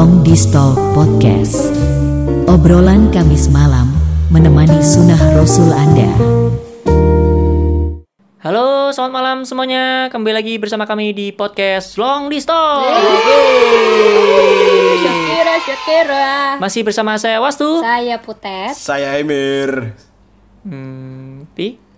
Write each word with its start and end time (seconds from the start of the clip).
Long 0.00 0.24
Distal 0.24 0.72
Podcast. 0.96 1.76
Obrolan 2.48 3.12
Kamis 3.12 3.52
malam 3.52 3.92
menemani 4.32 4.80
sunnah 4.80 5.20
Rasul 5.36 5.68
Anda. 5.76 6.08
Halo, 8.40 8.96
selamat 8.96 9.12
malam 9.12 9.38
semuanya. 9.44 10.08
Kembali 10.08 10.40
lagi 10.40 10.56
bersama 10.56 10.88
kami 10.88 11.12
di 11.12 11.36
podcast 11.36 12.00
Long 12.00 12.32
Distance. 12.32 12.88
Syakira, 15.04 15.54
Syakira. 15.68 16.28
Masih 16.56 16.80
bersama 16.80 17.20
saya 17.20 17.36
Wastu. 17.36 17.84
Saya 17.84 18.16
Putet. 18.24 18.72
Saya 18.72 19.20
Emir. 19.20 20.00
Hmm, 20.64 21.44
Pi? 21.52 21.89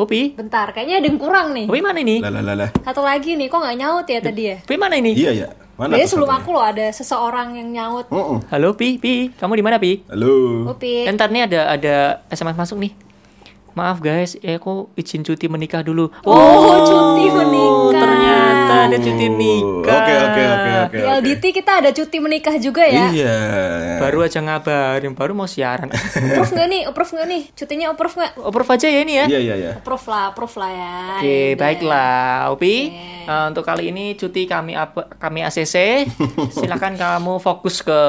Upi? 0.00 0.32
Bentar, 0.32 0.72
kayaknya 0.72 1.04
ada 1.04 1.06
yang 1.12 1.20
kurang 1.20 1.52
nih. 1.52 1.68
Upi 1.68 1.80
mana 1.84 2.00
ini? 2.00 2.24
Lah 2.24 2.32
lah 2.32 2.40
lah 2.40 2.56
lah. 2.56 2.70
Satu 2.80 3.04
lagi 3.04 3.36
nih, 3.36 3.52
kok 3.52 3.60
nggak 3.60 3.76
nyaut 3.76 4.06
ya 4.08 4.18
tadi 4.24 4.42
ya? 4.48 4.56
Pi 4.64 4.80
mana 4.80 4.96
ini? 4.96 5.12
Iya 5.12 5.30
ya. 5.36 5.48
Mana 5.76 5.96
Jadi 5.96 6.08
tuh 6.08 6.10
sebelum 6.16 6.32
aku 6.40 6.48
loh 6.56 6.64
ada 6.64 6.88
seseorang 6.88 7.52
yang 7.60 7.68
nyaut. 7.68 8.08
Mm-mm. 8.08 8.40
Halo 8.48 8.72
Pi, 8.72 8.96
Pi. 8.96 9.28
Kamu 9.36 9.52
di 9.52 9.64
mana 9.64 9.76
Pi? 9.76 10.00
Halo. 10.08 10.72
Upi. 10.72 11.04
Entar 11.04 11.28
nih 11.28 11.44
ada 11.44 11.60
ada 11.76 11.96
SMS 12.32 12.56
masuk 12.56 12.80
nih. 12.80 12.92
Maaf 13.70 14.02
guys, 14.02 14.34
eh 14.42 14.58
aku 14.58 14.90
izin 14.98 15.22
cuti 15.22 15.46
menikah 15.46 15.84
dulu. 15.84 16.10
Oh, 16.26 16.74
cuti 16.82 17.30
menikah. 17.30 18.00
Ternyata 18.02 18.74
ada 18.88 18.96
cuti 18.98 19.26
nikah. 19.30 19.94
Oke 20.00 20.14
oke 20.16 20.42
oke 20.42 20.70
oke. 20.84 20.96
Di. 20.96 21.06
LDT 21.06 21.44
kita 21.54 21.72
ada 21.78 21.90
cuti 21.94 22.16
menikah 22.18 22.56
juga 22.58 22.82
ya. 22.88 23.12
Iya. 23.14 23.36
Baru 24.00 24.18
aja 24.20 24.40
ngabarin, 24.40 25.12
baru 25.12 25.32
mau 25.32 25.44
siaran. 25.44 25.92
Approve 25.92 26.52
nggak 26.56 26.68
nih? 26.68 26.82
Approve 26.88 27.10
nggak 27.12 27.28
nih? 27.28 27.42
Cutinya 27.52 27.86
approve 27.92 28.14
nggak? 28.16 28.32
Approve 28.40 28.70
aja 28.72 28.86
ya 28.88 29.00
ini 29.04 29.12
ya. 29.14 29.24
Iya 29.28 29.38
iya 29.38 29.54
iya. 29.56 29.72
Approve 29.76 30.06
lah, 30.08 30.22
approve 30.32 30.56
lah 30.56 30.70
ya. 30.70 30.94
Oke, 31.14 31.28
Yaudah. 31.28 31.56
baiklah, 31.56 32.24
Upi. 32.50 32.76
Eh, 33.20 33.44
untuk 33.46 33.62
kali 33.62 33.92
ini 33.92 34.16
cuti 34.16 34.42
kami 34.44 34.72
apa 34.72 35.06
kami 35.14 35.44
ACC. 35.44 36.08
Silakan 36.56 36.96
kamu 36.96 37.36
fokus 37.38 37.84
ke 37.84 38.00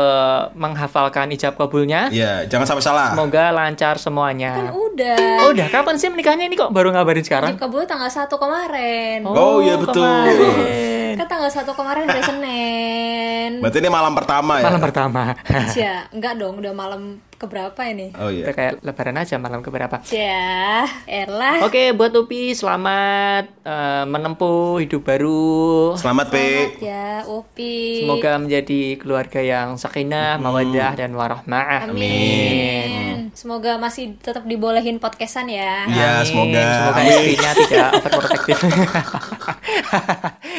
menghafalkan 0.56 1.28
ijab 1.30 1.56
kabulnya. 1.56 2.08
Iya, 2.08 2.48
jangan 2.48 2.66
sampai 2.66 2.84
salah. 2.84 3.08
Semoga 3.12 3.52
lancar 3.52 3.96
Kan 3.96 4.02
semuanya. 4.02 4.72
udah. 4.72 5.44
Oh, 5.44 5.52
udah 5.52 5.68
kapan 5.68 6.00
sih 6.00 6.08
menikahnya 6.08 6.48
ini 6.48 6.56
kok 6.56 6.72
baru 6.72 6.96
ngabarin 6.96 7.22
sekarang? 7.22 7.52
Wajib 7.54 7.62
kabul 7.62 7.84
tanggal 7.84 8.08
1 8.08 8.32
kemarin. 8.32 9.20
Oh, 9.28 9.60
iya, 9.60 9.76
betul. 9.76 10.00
kemarin. 10.02 11.01
Kan 11.22 11.30
tanggal 11.30 11.54
1 11.54 11.78
kemarin 11.78 12.10
hari 12.10 12.24
Senin. 12.34 13.62
Berarti 13.62 13.78
ini 13.78 13.94
malam 13.94 14.18
pertama 14.18 14.58
ya? 14.58 14.74
Malam 14.74 14.82
pertama. 14.82 15.22
Cia, 15.70 16.10
enggak 16.10 16.34
dong, 16.42 16.58
udah 16.58 16.74
malam 16.74 17.22
keberapa 17.42 17.82
ini? 17.84 18.14
Oh 18.14 18.30
iya. 18.30 18.46
Kita 18.46 18.52
kayak 18.54 18.74
lebaran 18.86 19.18
aja 19.18 19.36
malam 19.36 19.66
keberapa. 19.66 19.98
Cia, 20.06 20.86
elah. 21.10 21.66
Oke, 21.66 21.90
buat 21.92 22.14
Upi 22.14 22.54
selamat 22.54 23.50
eh, 23.66 24.04
menempuh 24.06 24.78
hidup 24.78 25.02
baru. 25.02 25.98
Selamat, 25.98 26.28
Selamat 26.28 26.28
Pe. 26.30 26.86
ya, 26.86 27.26
Upi. 27.26 28.06
Semoga 28.06 28.38
menjadi 28.38 28.82
keluarga 29.02 29.40
yang 29.42 29.74
sakinah, 29.74 30.38
mawaddah 30.38 30.94
dan 30.94 31.18
warahmah. 31.18 31.90
Amin. 31.90 33.32
Semoga 33.32 33.80
masih 33.80 34.20
tetap 34.20 34.44
dibolehin 34.44 35.00
podcastan 35.00 35.48
ya. 35.48 35.88
Iya, 35.88 36.10
Amin. 36.22 36.28
semoga. 36.28 36.62
Semoga 36.68 37.00
Amin. 37.00 37.10
istrinya 37.10 37.52
tidak 37.58 37.90
overprotective. 37.98 38.60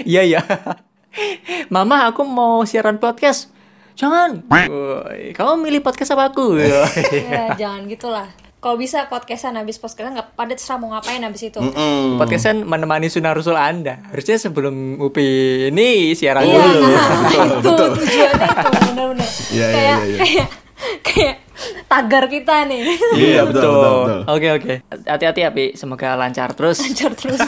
Iya 0.02 0.22
ya. 0.24 0.42
Mama, 1.69 2.08
aku 2.08 2.24
mau 2.24 2.64
siaran 2.64 2.96
podcast. 2.96 3.52
Jangan. 3.92 4.40
Woi, 4.48 5.36
kamu 5.36 5.52
milih 5.60 5.80
podcast 5.84 6.16
apa 6.16 6.32
aku? 6.32 6.56
Ya, 6.60 7.52
jangan 7.56 7.84
gitulah. 7.86 8.28
Kalau 8.62 8.78
bisa 8.78 9.10
podcastan 9.10 9.58
habis 9.58 9.74
podcastan 9.76 10.14
nggak 10.14 10.38
pada 10.38 10.54
terserah 10.54 10.78
mau 10.78 10.94
ngapain 10.94 11.18
habis 11.18 11.42
itu. 11.42 11.58
Mm-mm. 11.58 12.14
Podcastan 12.14 12.62
menemani 12.62 13.10
sunnah 13.10 13.34
rasul 13.34 13.58
Anda. 13.58 13.98
Harusnya 14.08 14.38
sebelum 14.38 15.02
Upi 15.02 15.26
ini 15.66 16.14
siaran 16.14 16.46
Iya, 16.46 16.62
dulu. 16.62 16.78
nah, 16.86 17.08
Betul, 17.26 17.42
itu 17.42 17.58
betul. 17.66 17.88
tujuannya 17.98 18.46
itu 18.46 18.68
benar-benar. 18.86 19.28
Iya, 19.28 19.50
iya, 19.50 19.66
kayak 19.66 19.98
iya, 19.98 19.98
iya. 19.98 20.22
kayak 20.22 20.46
kayak 21.02 21.34
tagar 21.84 22.24
kita 22.30 22.56
nih. 22.70 22.82
Iya, 23.18 23.40
betul, 23.44 23.66
betul, 23.66 23.92
betul. 23.98 24.18
Oke 24.30 24.48
oke. 24.54 24.72
Hati-hati 25.11 25.40
ya, 25.42 25.50
Pi. 25.50 25.64
Semoga 25.74 26.14
lancar 26.14 26.55
terus. 26.55 26.78
Lancar 26.86 27.12
terus. 27.18 27.42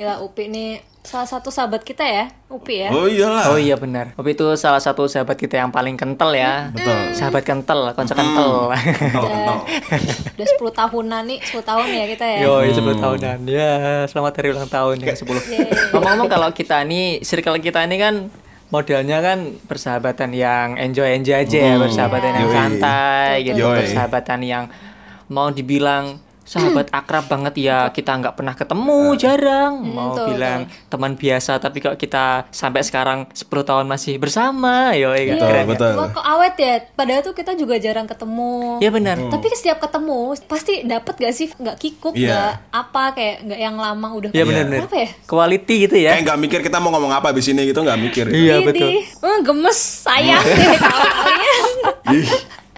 Ya, 0.00 0.24
Upi 0.24 0.48
nih 0.48 0.80
salah 1.06 1.24
satu 1.24 1.54
sahabat 1.54 1.86
kita 1.86 2.02
ya, 2.02 2.26
Upi 2.50 2.82
ya. 2.82 2.90
Oh 2.90 3.06
iyalah. 3.06 3.54
Oh 3.54 3.58
iya 3.58 3.78
benar. 3.78 4.10
Upi 4.18 4.34
itu 4.34 4.42
salah 4.58 4.82
satu 4.82 5.06
sahabat 5.06 5.38
kita 5.38 5.62
yang 5.62 5.70
paling 5.70 5.94
kental 5.94 6.34
ya. 6.34 6.74
Betul. 6.74 7.14
Sahabat 7.14 7.46
kental, 7.46 7.94
konco 7.94 8.12
kental. 8.12 8.74
Kental, 8.74 9.24
kental. 9.30 9.58
Udah 10.34 10.46
10 10.74 10.80
tahunan 10.82 11.22
nih, 11.30 11.38
10 11.46 11.62
tahun 11.62 11.86
ya 11.86 12.04
kita 12.10 12.26
ya. 12.26 12.38
Yo, 12.42 12.52
10 12.66 12.98
tahunan. 12.98 13.38
Ya, 13.46 13.72
selamat 14.10 14.32
hari 14.34 14.48
ulang 14.50 14.66
tahun 14.68 14.96
yang 14.98 15.16
10. 15.16 15.94
Ngomong-ngomong 15.94 16.28
kalau 16.28 16.48
kita 16.50 16.82
nih, 16.82 17.22
circle 17.22 17.62
kita 17.62 17.86
ini 17.86 17.96
kan 18.02 18.14
modelnya 18.74 19.22
kan 19.22 19.54
persahabatan 19.70 20.34
yang 20.34 20.74
enjoy-enjoy 20.74 21.46
aja 21.46 21.58
ya, 21.70 21.74
persahabatan 21.78 22.30
yang 22.34 22.48
Yoi. 22.50 22.56
santai 22.58 23.30
gitu, 23.46 23.62
Yoi. 23.62 23.78
persahabatan 23.78 24.40
yang 24.42 24.64
mau 25.30 25.54
dibilang 25.54 26.18
sahabat 26.46 26.86
akrab 26.90 27.26
banget 27.26 27.58
ya 27.60 27.90
kita 27.90 28.14
nggak 28.14 28.34
pernah 28.34 28.54
ketemu 28.54 28.98
jarang 29.16 29.74
mau 29.84 30.14
betul, 30.14 30.26
bilang 30.30 30.60
teman 30.86 31.12
biasa 31.12 31.58
tapi 31.58 31.78
kok 31.78 31.94
kita 31.94 32.24
sampai 32.48 32.80
sekarang 32.80 33.26
10 33.28 33.42
tahun 33.44 33.84
masih 33.84 34.16
bersama 34.16 34.94
yo 34.94 35.10
iya 35.10 35.26
kan? 35.26 35.36
Betul, 35.36 35.42
Keren 35.44 35.58
kan? 35.58 35.68
betul. 35.68 35.92
Wah, 35.92 36.08
kok 36.08 36.22
awet 36.24 36.54
ya? 36.56 36.74
Padahal 36.88 37.20
tuh 37.20 37.34
kita 37.34 37.52
juga 37.52 37.74
jarang 37.76 38.06
ketemu. 38.06 38.78
ya 38.78 38.88
benar 38.88 39.16
Tapi 39.18 39.46
setiap 39.52 39.78
ketemu 39.80 40.18
pasti 40.46 40.74
dapet 40.82 41.14
gak 41.16 41.34
sih 41.34 41.48
nggak 41.50 41.76
kikuk 41.76 42.14
nggak 42.14 42.50
apa 42.70 43.04
kayak 43.12 43.36
nggak 43.42 43.60
yang 43.60 43.76
lama 43.76 44.08
udah 44.12 44.30
ya 44.30 44.36
Iya. 44.36 44.44
benar 44.44 44.64
benar 44.66 44.80
apa 44.86 44.96
ya 44.96 45.08
quality 45.24 45.74
gitu 45.82 45.96
ya 45.96 46.10
Kayak 46.12 46.22
nggak 46.24 46.38
mikir 46.40 46.60
kita 46.62 46.78
mau 46.78 46.90
ngomong 46.90 47.10
apa 47.10 47.28
di 47.30 47.42
sini 47.42 47.64
gitu 47.64 47.80
nggak 47.80 47.98
mikir. 48.00 48.24
iya 48.28 48.62
betul 48.62 48.88
eh, 48.94 49.04
gemes 49.42 49.78
sayang 50.04 50.44
deh 50.62 50.78
kalian 50.78 52.36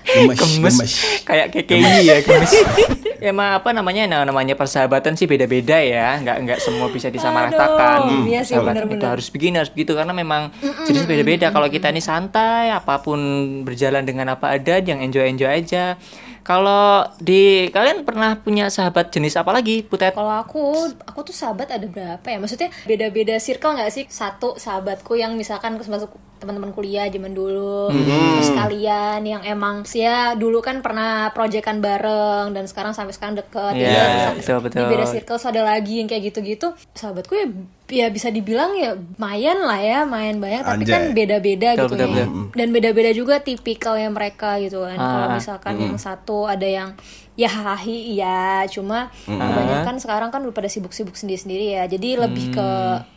gemes, 0.09 0.39
gemes, 0.41 0.75
gemes. 0.81 0.93
kayak 1.29 1.47
KKI 1.53 1.83
ya 2.11 2.17
gemes. 2.25 2.53
Emang 3.19 3.59
apa 3.59 3.75
namanya 3.75 4.07
nah, 4.07 4.23
namanya 4.23 4.55
persahabatan 4.55 5.19
sih 5.19 5.27
beda-beda 5.27 5.77
ya. 5.83 6.17
Nggak 6.23 6.37
nggak 6.47 6.59
semua 6.63 6.87
bisa 6.89 7.11
disamaratakan. 7.11 8.07
Aduh, 8.07 8.31
iya 8.31 8.41
sih, 8.47 8.55
Persahabatan 8.55 8.87
benar-benar. 8.87 9.03
itu 9.03 9.07
harus 9.07 9.27
begini 9.35 9.55
harus 9.59 9.73
begitu 9.75 9.93
karena 9.99 10.15
memang 10.15 10.55
jenis 10.87 11.05
beda-beda. 11.05 11.51
Kalau 11.51 11.69
kita 11.69 11.91
ini 11.91 12.01
santai 12.01 12.71
apa 12.71 13.03
pun 13.03 13.19
berjalan 13.67 14.07
dengan 14.07 14.39
apa 14.39 14.55
ada 14.55 14.79
yang 14.81 15.03
enjoy 15.03 15.27
enjoy 15.27 15.51
aja. 15.51 15.99
Kalau 16.49 17.05
di 17.21 17.69
kalian 17.69 18.09
pernah 18.09 18.41
punya 18.41 18.73
sahabat 18.73 19.13
jenis 19.13 19.37
apa 19.37 19.53
lagi 19.53 19.85
Putet? 19.85 20.17
Kalau 20.17 20.33
aku 20.33 20.89
aku 21.05 21.21
tuh 21.29 21.37
sahabat 21.37 21.69
ada 21.69 21.85
berapa 21.85 22.25
ya? 22.25 22.41
Maksudnya 22.41 22.73
beda-beda 22.89 23.37
circle 23.37 23.77
nggak 23.77 23.93
sih? 23.93 24.05
Satu 24.09 24.57
sahabatku 24.57 25.13
yang 25.13 25.37
misalkan 25.37 25.77
masuk 25.77 26.17
teman-teman 26.39 26.71
kuliah 26.71 27.07
zaman 27.07 27.31
dulu. 27.31 27.91
Terus 27.91 28.51
kalian 28.53 29.21
yang 29.23 29.43
emang 29.43 29.83
sih 29.83 30.01
ya 30.01 30.33
dulu 30.33 30.59
kan 30.59 30.79
pernah 30.79 31.29
proyekan 31.31 31.79
bareng 31.79 32.51
dan 32.51 32.65
sekarang 32.65 32.91
sampai 32.91 33.11
sekarang 33.11 33.37
deket. 33.37 33.75
Iya, 33.75 33.91
Ya, 33.91 34.05
di- 34.31 34.39
betul, 34.39 34.59
betul. 34.61 34.79
di 34.79 34.85
beda 34.89 35.05
circle 35.05 35.37
so 35.37 35.49
ada 35.49 35.63
lagi 35.63 35.99
yang 35.99 36.07
kayak 36.07 36.23
gitu-gitu. 36.27 36.73
Sahabatku 36.93 37.35
ya 37.35 37.47
ya 37.89 38.07
bisa 38.09 38.29
dibilang 38.29 38.77
ya 38.77 38.93
mayan 39.17 39.59
lah 39.61 39.81
ya 39.81 39.99
main 40.05 40.37
banyak 40.37 40.61
tapi 40.61 40.85
Anjay. 40.85 40.93
kan 40.93 41.03
beda-beda 41.11 41.69
gitu 41.75 41.89
betul, 41.91 42.09
ya. 42.13 42.25
betul. 42.29 42.53
dan 42.53 42.69
beda-beda 42.69 43.11
juga 43.11 43.35
tipikalnya 43.39 44.09
mereka 44.09 44.57
gitu 44.59 44.85
kan. 44.85 44.95
Kalau 44.95 45.27
Ah, 45.27 45.33
misalkan 45.33 45.75
yang 45.79 45.97
satu 45.97 46.45
ada 46.45 46.65
yang 46.65 46.93
ya 47.33 47.47
hahi 47.47 48.19
ya 48.19 48.67
cuma 48.67 49.15
kebanyakan 49.23 49.97
sekarang 49.97 50.29
kan 50.29 50.43
udah 50.43 50.51
pada 50.51 50.67
sibuk-sibuk 50.67 51.15
sendiri-sendiri 51.15 51.71
ya. 51.73 51.87
Jadi 51.87 52.19
lebih 52.19 52.51
ke 52.51 52.69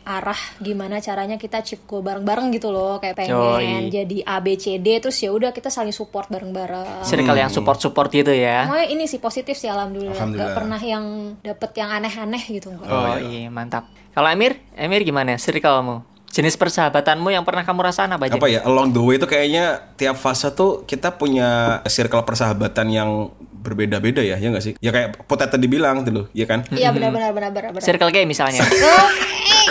arah 0.02 0.38
gimana 0.58 0.98
caranya 0.98 1.34
kita 1.34 1.58
achieve 1.58 1.82
goal 1.84 2.00
bareng-bareng 2.00 2.54
gitu 2.54 2.70
loh 2.70 2.96
kayak 2.96 3.18
pengen 3.18 3.34
Yoi. 3.34 3.90
jadi 3.90 4.16
A 4.24 4.38
B 4.38 4.54
C 4.54 4.78
D 4.78 4.98
terus 4.98 5.18
ya 5.18 5.28
udah 5.28 5.50
kita 5.50 5.68
saling 5.68 5.90
support 5.90 6.30
bareng-bareng. 6.30 7.02
Circle 7.02 7.34
yang 7.36 7.50
support 7.50 7.76
support 7.76 8.08
gitu 8.08 8.30
ya. 8.30 8.64
Pokoknya 8.64 8.88
ini 8.88 9.04
sih 9.04 9.18
positif 9.18 9.54
sih 9.54 9.66
alhamdulillah, 9.66 10.14
nggak 10.14 10.22
Alhamdulillah. 10.22 10.54
pernah 10.54 10.80
yang 10.80 11.04
dapet 11.42 11.70
yang 11.74 11.90
aneh-aneh 11.92 12.42
gitu 12.48 12.70
enggak. 12.70 12.88
oh 12.88 13.18
iya. 13.18 13.50
mantap 13.50 13.84
kalau 14.12 14.28
Emir 14.28 14.60
Emir 14.72 15.02
gimana 15.02 15.34
circlemu 15.34 16.00
jenis 16.28 16.54
persahabatanmu 16.54 17.28
yang 17.28 17.42
pernah 17.42 17.60
kamu 17.60 17.80
rasain 17.82 18.08
apa 18.08 18.24
aja 18.24 18.36
apa 18.36 18.48
ya 18.48 18.60
along 18.62 18.88
the 18.90 19.00
way 19.00 19.16
itu 19.16 19.24
kayaknya 19.24 19.64
tiap 19.94 20.16
fase 20.16 20.48
tuh 20.50 20.80
kita 20.82 21.12
punya 21.12 21.80
circle 21.86 22.22
persahabatan 22.22 22.88
yang 22.88 23.10
berbeda-beda 23.52 24.20
ya 24.20 24.36
ya 24.36 24.48
nggak 24.48 24.60
sih 24.60 24.74
ya 24.76 24.90
kayak 24.90 25.22
Potet 25.22 25.48
tadi 25.48 25.66
bilang 25.66 26.02
tuh 26.02 26.10
loh 26.10 26.26
ya 26.32 26.44
kan 26.44 26.64
Iya 26.68 26.90
benar-benar 26.90 27.30
benar-benar. 27.30 27.70
benar. 27.70 27.84
circle 27.84 28.10
kayak 28.10 28.26
misalnya 28.26 28.58
Oh, 28.58 29.08
eh, 29.44 29.66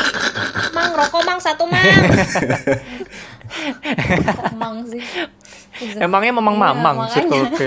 mang 0.71 0.93
rokok 0.93 1.21
mang 1.21 1.39
satu 1.39 1.65
mang. 1.65 1.83
Mang 4.55 4.87
sih. 4.87 5.03
Emangnya 5.97 6.31
memang 6.31 6.55
Iya, 6.55 6.63
mamang 6.71 6.95
makanya. 7.03 7.11
circle 7.11 7.43
K. 7.51 7.61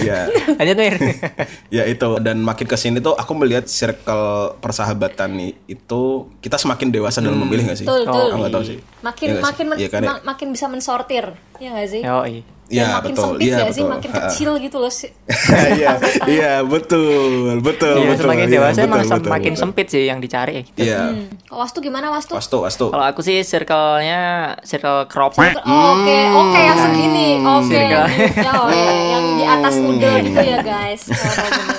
ya 0.00 0.26
Lanjut 0.58 0.76
Mir. 0.76 0.94
ya 1.76 1.82
itu 1.84 2.08
dan 2.18 2.40
makin 2.40 2.64
ke 2.64 2.74
sini 2.74 2.98
tuh 2.98 3.12
aku 3.12 3.32
melihat 3.34 3.64
circle 3.64 4.56
persahabatan 4.58 5.34
nih 5.34 5.50
itu 5.66 6.00
kita 6.38 6.56
semakin 6.56 6.88
dewasa 6.88 7.18
dalam 7.18 7.40
memilih 7.40 7.68
gak 7.68 7.78
sih? 7.78 7.86
Betul, 7.86 8.04
betul. 8.04 8.26
Aku 8.28 8.36
nggak 8.38 8.52
tahu 8.52 8.64
sih. 8.64 8.78
makin 8.98 9.28
sih? 9.30 9.42
makin 9.42 9.64
men- 9.66 9.78
Iya 9.78 9.88
kan 9.88 10.00
ya? 10.00 10.08
ma- 10.10 10.24
makin 10.26 10.48
bisa 10.50 10.66
mensortir 10.66 11.24
ya 11.58 11.68
nggak 11.70 11.88
sih 11.88 12.02
Yoi. 12.02 12.38
Dan 12.68 12.76
Iya, 12.76 12.84
makin 12.92 13.08
betul. 13.08 13.24
sempit 13.24 13.40
Iya, 13.40 13.56
nggak 13.56 13.72
sih 13.72 13.80
betul. 13.80 13.94
makin 13.96 14.10
Ha-ha. 14.12 14.20
kecil 14.28 14.50
gitu 14.60 14.76
loh 14.76 14.92
sih 14.92 15.10
Iya, 15.80 15.90
iya 16.28 16.52
betul, 16.60 17.32
betul, 17.58 17.96
Iya, 17.96 18.08
betul. 18.12 18.24
semakin 18.28 18.44
iya, 18.44 18.52
dewasa 18.52 18.78
emang 18.78 19.00
betul, 19.00 19.08
betul, 19.08 19.24
semakin 19.24 19.48
betul. 19.48 19.62
sempit 19.64 19.86
sih 19.88 20.02
yang 20.04 20.18
dicari 20.20 20.52
ya 20.52 20.62
gitu. 20.62 20.78
Iya. 20.78 21.00
Hmm. 21.08 21.26
Kalau 21.48 21.58
Wastu 21.58 21.78
gimana 21.80 22.06
Wastu? 22.12 22.32
Wastu, 22.36 22.56
wastu. 22.60 22.86
Kalau 22.88 23.00
aku 23.02 23.24
sih 23.24 23.40
circle-nya 23.40 24.20
circle 24.62 25.08
crop. 25.08 25.32
Oh, 25.32 25.48
Oke, 25.96 26.16
oke 26.28 26.60
yang 26.60 26.76
segini, 26.78 27.28
oke. 27.40 27.72
Circle. 27.72 28.04
Ya, 28.36 28.52
ya, 28.68 28.92
yang 29.16 29.24
di 29.32 29.44
atas 29.48 29.74
udah 29.80 30.14
gitu 30.20 30.40
ya 30.44 30.58
guys. 30.60 31.02
Oh. 31.08 31.77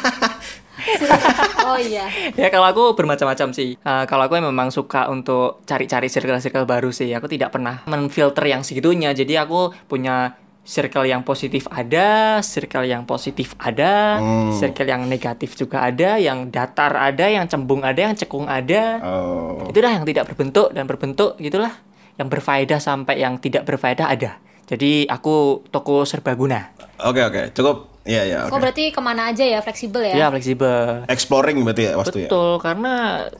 oh 1.69 1.77
iya. 1.80 2.06
ya 2.33 2.47
kalau 2.50 2.68
aku 2.68 2.83
bermacam-macam 2.97 3.53
sih. 3.53 3.75
Eh, 3.75 4.03
kalau 4.09 4.25
aku 4.25 4.39
memang 4.39 4.69
suka 4.74 5.07
untuk 5.07 5.63
cari-cari 5.65 6.07
circle-circle 6.12 6.65
baru 6.65 6.89
sih. 6.89 7.12
Aku 7.15 7.30
tidak 7.30 7.53
pernah 7.53 7.83
menfilter 7.86 8.45
yang 8.47 8.62
segitunya. 8.65 9.13
Jadi 9.13 9.38
aku 9.38 9.74
punya 9.88 10.38
circle 10.69 11.09
yang 11.09 11.25
positif 11.25 11.65
ada, 11.74 12.39
circle 12.45 12.86
yang 12.86 13.01
positif 13.09 13.57
ada, 13.57 14.21
circle 14.53 14.86
yang 14.86 15.09
negatif 15.09 15.57
juga 15.57 15.81
ada, 15.81 16.21
yang 16.21 16.53
datar 16.53 16.94
ada, 16.94 17.25
yang 17.25 17.50
cembung 17.50 17.81
ada, 17.81 17.97
yang 17.97 18.13
cekung 18.13 18.45
ada. 18.45 19.01
Oh. 19.01 19.65
Itulah 19.65 19.97
yang 19.97 20.06
tidak 20.06 20.30
berbentuk 20.30 20.69
dan 20.75 20.86
berbentuk 20.86 21.33
gitulah. 21.41 21.74
Yang 22.19 22.36
berfaedah 22.36 22.80
sampai 22.83 23.24
yang 23.24 23.39
tidak 23.39 23.63
berfaedah 23.63 24.12
ada. 24.12 24.38
Jadi 24.69 25.09
aku 25.09 25.65
toko 25.74 26.06
serbaguna. 26.06 26.75
Oke, 27.01 27.25
oke. 27.25 27.56
Cukup. 27.57 27.99
Iya, 28.10 28.22
iya, 28.26 28.38
Kok 28.50 28.58
oke. 28.58 28.62
berarti 28.66 28.84
ke 28.90 28.98
mana 29.06 29.30
aja 29.30 29.46
ya, 29.46 29.62
fleksibel 29.62 30.02
ya? 30.02 30.16
Ya 30.18 30.28
fleksibel. 30.34 31.06
Exploring 31.06 31.62
berarti 31.62 31.84
ya 31.86 31.94
wastu 31.94 32.18
ya. 32.18 32.26
Betul, 32.26 32.58
karena 32.58 32.94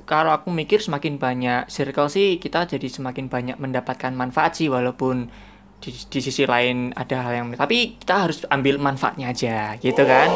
kalau 0.06 0.30
aku 0.30 0.54
mikir 0.54 0.77
semakin 0.77 1.18
banyak 1.18 1.66
circle 1.74 2.06
sih 2.06 2.38
kita 2.38 2.69
jadi 2.69 2.86
semakin 2.86 3.33
banyak 3.33 3.57
mendapatkan 3.57 4.13
manfaat 4.13 4.62
sih 4.62 4.69
walaupun 4.69 5.33
di, 5.81 5.89
di 5.95 6.19
sisi 6.21 6.44
lain 6.45 6.92
ada 6.94 7.24
hal 7.24 7.33
yang 7.33 7.48
tapi 7.56 7.98
kita 7.98 8.30
harus 8.30 8.45
ambil 8.51 8.77
manfaatnya 8.77 9.33
aja 9.33 9.74
gitu 9.81 10.04
kan. 10.06 10.30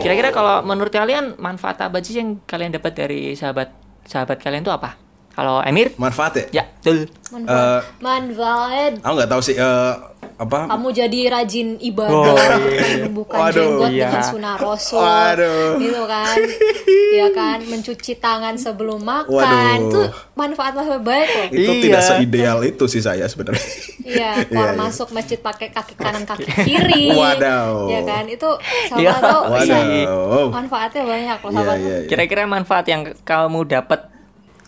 Kira-kira 0.00 0.32
kalau 0.32 0.64
menurut 0.64 0.94
kalian 0.94 1.36
manfaat 1.36 1.82
apa 1.84 2.00
sih 2.00 2.22
yang 2.22 2.40
kalian 2.48 2.72
dapat 2.72 2.96
dari 2.96 3.36
sahabat 3.36 3.74
sahabat 4.08 4.40
kalian 4.40 4.64
itu 4.64 4.72
apa? 4.72 4.96
Kalau 5.34 5.62
Emir? 5.62 5.94
Manfaat 6.00 6.34
ya? 6.34 6.62
Ya, 6.62 6.64
betul. 6.82 7.06
Manfaat. 7.30 7.82
Manfaat. 8.02 8.92
Aku 9.06 9.12
nggak 9.14 9.30
tahu 9.30 9.42
sih 9.44 9.54
eh, 9.54 9.92
apa 10.38 10.70
Kamu 10.70 10.88
jadi 10.88 11.20
rajin 11.28 11.68
ibadah, 11.76 12.14
Oh, 12.14 12.38
iya. 12.64 13.02
menumbuhkan 13.02 13.38
Waduh. 13.40 13.58
jenggot 13.58 13.90
Iya. 13.90 14.06
dengan 14.06 14.22
sunnah 14.24 14.54
rasul, 14.56 15.02
Waduh. 15.02 15.70
gitu 15.76 16.02
kan? 16.04 16.36
Ya 17.10 17.26
kan, 17.32 17.58
mencuci 17.64 18.12
tangan 18.16 18.54
sebelum 18.54 19.00
makan, 19.00 19.32
Waduh. 19.34 19.80
itu 19.82 20.00
manfaat 20.34 20.72
manfaat 20.72 21.00
baik 21.00 21.28
loh. 21.28 21.46
itu 21.50 21.70
Iya. 21.72 21.82
tidak 21.82 22.02
seideal 22.04 22.58
itu 22.62 22.84
sih 22.84 23.00
saya 23.00 23.24
sebenarnya. 23.24 23.64
Iya, 24.00 24.30
keluar 24.48 24.70
iya. 24.70 24.78
masuk 24.78 25.08
masjid 25.10 25.36
pakai 25.36 25.68
kaki 25.68 25.94
kanan 25.94 26.22
kaki 26.22 26.46
kiri. 26.62 27.10
Wadaw. 27.10 27.88
Ya 27.88 28.00
kan, 28.02 28.24
itu 28.24 28.46
sama 28.88 29.00
Iya. 29.00 29.12
tuh 29.18 29.40
Wadaw. 29.48 30.46
manfaatnya 30.48 31.02
banyak 31.02 31.38
loh 31.40 31.50
Iya, 31.50 31.58
sama 31.58 31.72
iya, 31.74 31.96
iya. 31.98 32.06
Kira-kira 32.06 32.42
manfaat 32.44 32.86
yang 32.86 33.02
kamu 33.18 33.60
dapat 33.66 34.00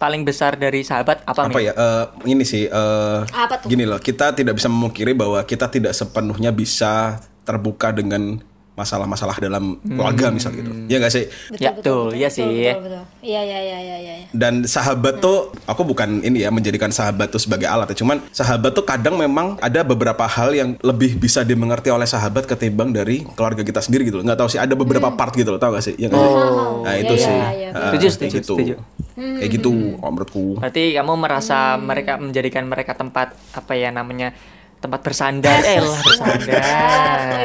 paling 0.00 0.24
besar 0.24 0.56
dari 0.56 0.80
sahabat 0.80 1.20
apa, 1.22 1.40
apa 1.44 1.60
ya 1.60 1.72
eh, 1.72 2.04
ini 2.24 2.40
sih 2.42 2.64
eh, 2.64 3.18
Apa 3.28 3.60
tuh? 3.60 3.68
gini 3.68 3.84
loh 3.84 4.00
kita 4.00 4.32
tidak 4.32 4.56
bisa 4.56 4.66
memungkiri 4.66 5.12
bahwa 5.12 5.44
kita 5.44 5.68
tidak 5.68 5.92
sepenuhnya 5.92 6.48
bisa 6.50 7.20
terbuka 7.44 7.92
dengan 7.92 8.40
masalah-masalah 8.70 9.36
dalam 9.36 9.76
keluarga 9.84 10.32
misal 10.32 10.56
gitu 10.56 10.72
ya 10.88 10.96
nggak 10.96 11.12
sih 11.12 11.28
Ya, 11.54 11.68
betul, 11.68 12.16
iya 12.16 12.32
sih. 12.32 12.40
Betul, 12.40 12.80
betul. 12.80 13.04
Iya, 13.20 13.40
iya, 13.44 13.58
iya, 13.60 13.78
iya, 13.78 13.96
iya. 14.00 14.14
dan 14.32 14.64
sahabat 14.64 15.20
tuh 15.20 15.52
aku 15.68 15.84
bukan 15.84 16.24
ini 16.24 16.40
ya 16.40 16.48
menjadikan 16.48 16.88
sahabat 16.88 17.28
tuh 17.28 17.36
sebagai 17.36 17.68
alat 17.68 17.92
ya 17.92 18.00
cuman 18.00 18.24
sahabat 18.32 18.72
tuh 18.72 18.80
kadang 18.80 19.20
memang 19.20 19.60
ada 19.60 19.84
beberapa 19.84 20.24
hal 20.24 20.56
yang 20.56 20.70
lebih 20.80 21.20
bisa 21.20 21.44
dimengerti 21.44 21.92
oleh 21.92 22.08
sahabat 22.08 22.48
ketimbang 22.48 22.88
dari 22.88 23.20
keluarga 23.36 23.60
kita 23.60 23.84
sendiri 23.84 24.08
gitu 24.08 24.16
loh 24.16 24.24
nggak 24.24 24.38
tahu 24.38 24.48
sih 24.48 24.56
ada 24.56 24.72
beberapa 24.72 25.12
part 25.12 25.36
gitu 25.36 25.52
loh 25.52 25.60
tau 25.60 25.76
gak 25.76 25.84
sih 25.84 25.94
ya 25.94 26.08
nggak 26.08 26.16
sih? 26.16 26.32
nah 26.80 26.94
itu 26.96 27.12
Iya, 27.12 27.20
sih 27.20 27.34
iya, 27.34 27.48
iya. 27.52 27.68
Ah, 27.70 27.92
Setuju, 27.92 28.06
setuju, 28.08 28.32
gitu. 28.32 28.54
setuju. 28.56 28.74
Kayak 29.16 29.50
gitu 29.50 29.98
kalau 29.98 30.12
menurutku 30.14 30.44
Berarti 30.60 30.84
kamu 30.94 31.12
merasa 31.18 31.74
mereka 31.76 32.16
menjadikan 32.20 32.64
mereka 32.66 32.92
tempat 32.94 33.34
apa 33.54 33.72
ya 33.74 33.90
namanya 33.90 34.34
tempat 34.80 35.00
bersandar, 35.04 35.60
eh 35.76 35.76
lah 35.84 36.00
bersandar. 36.00 37.44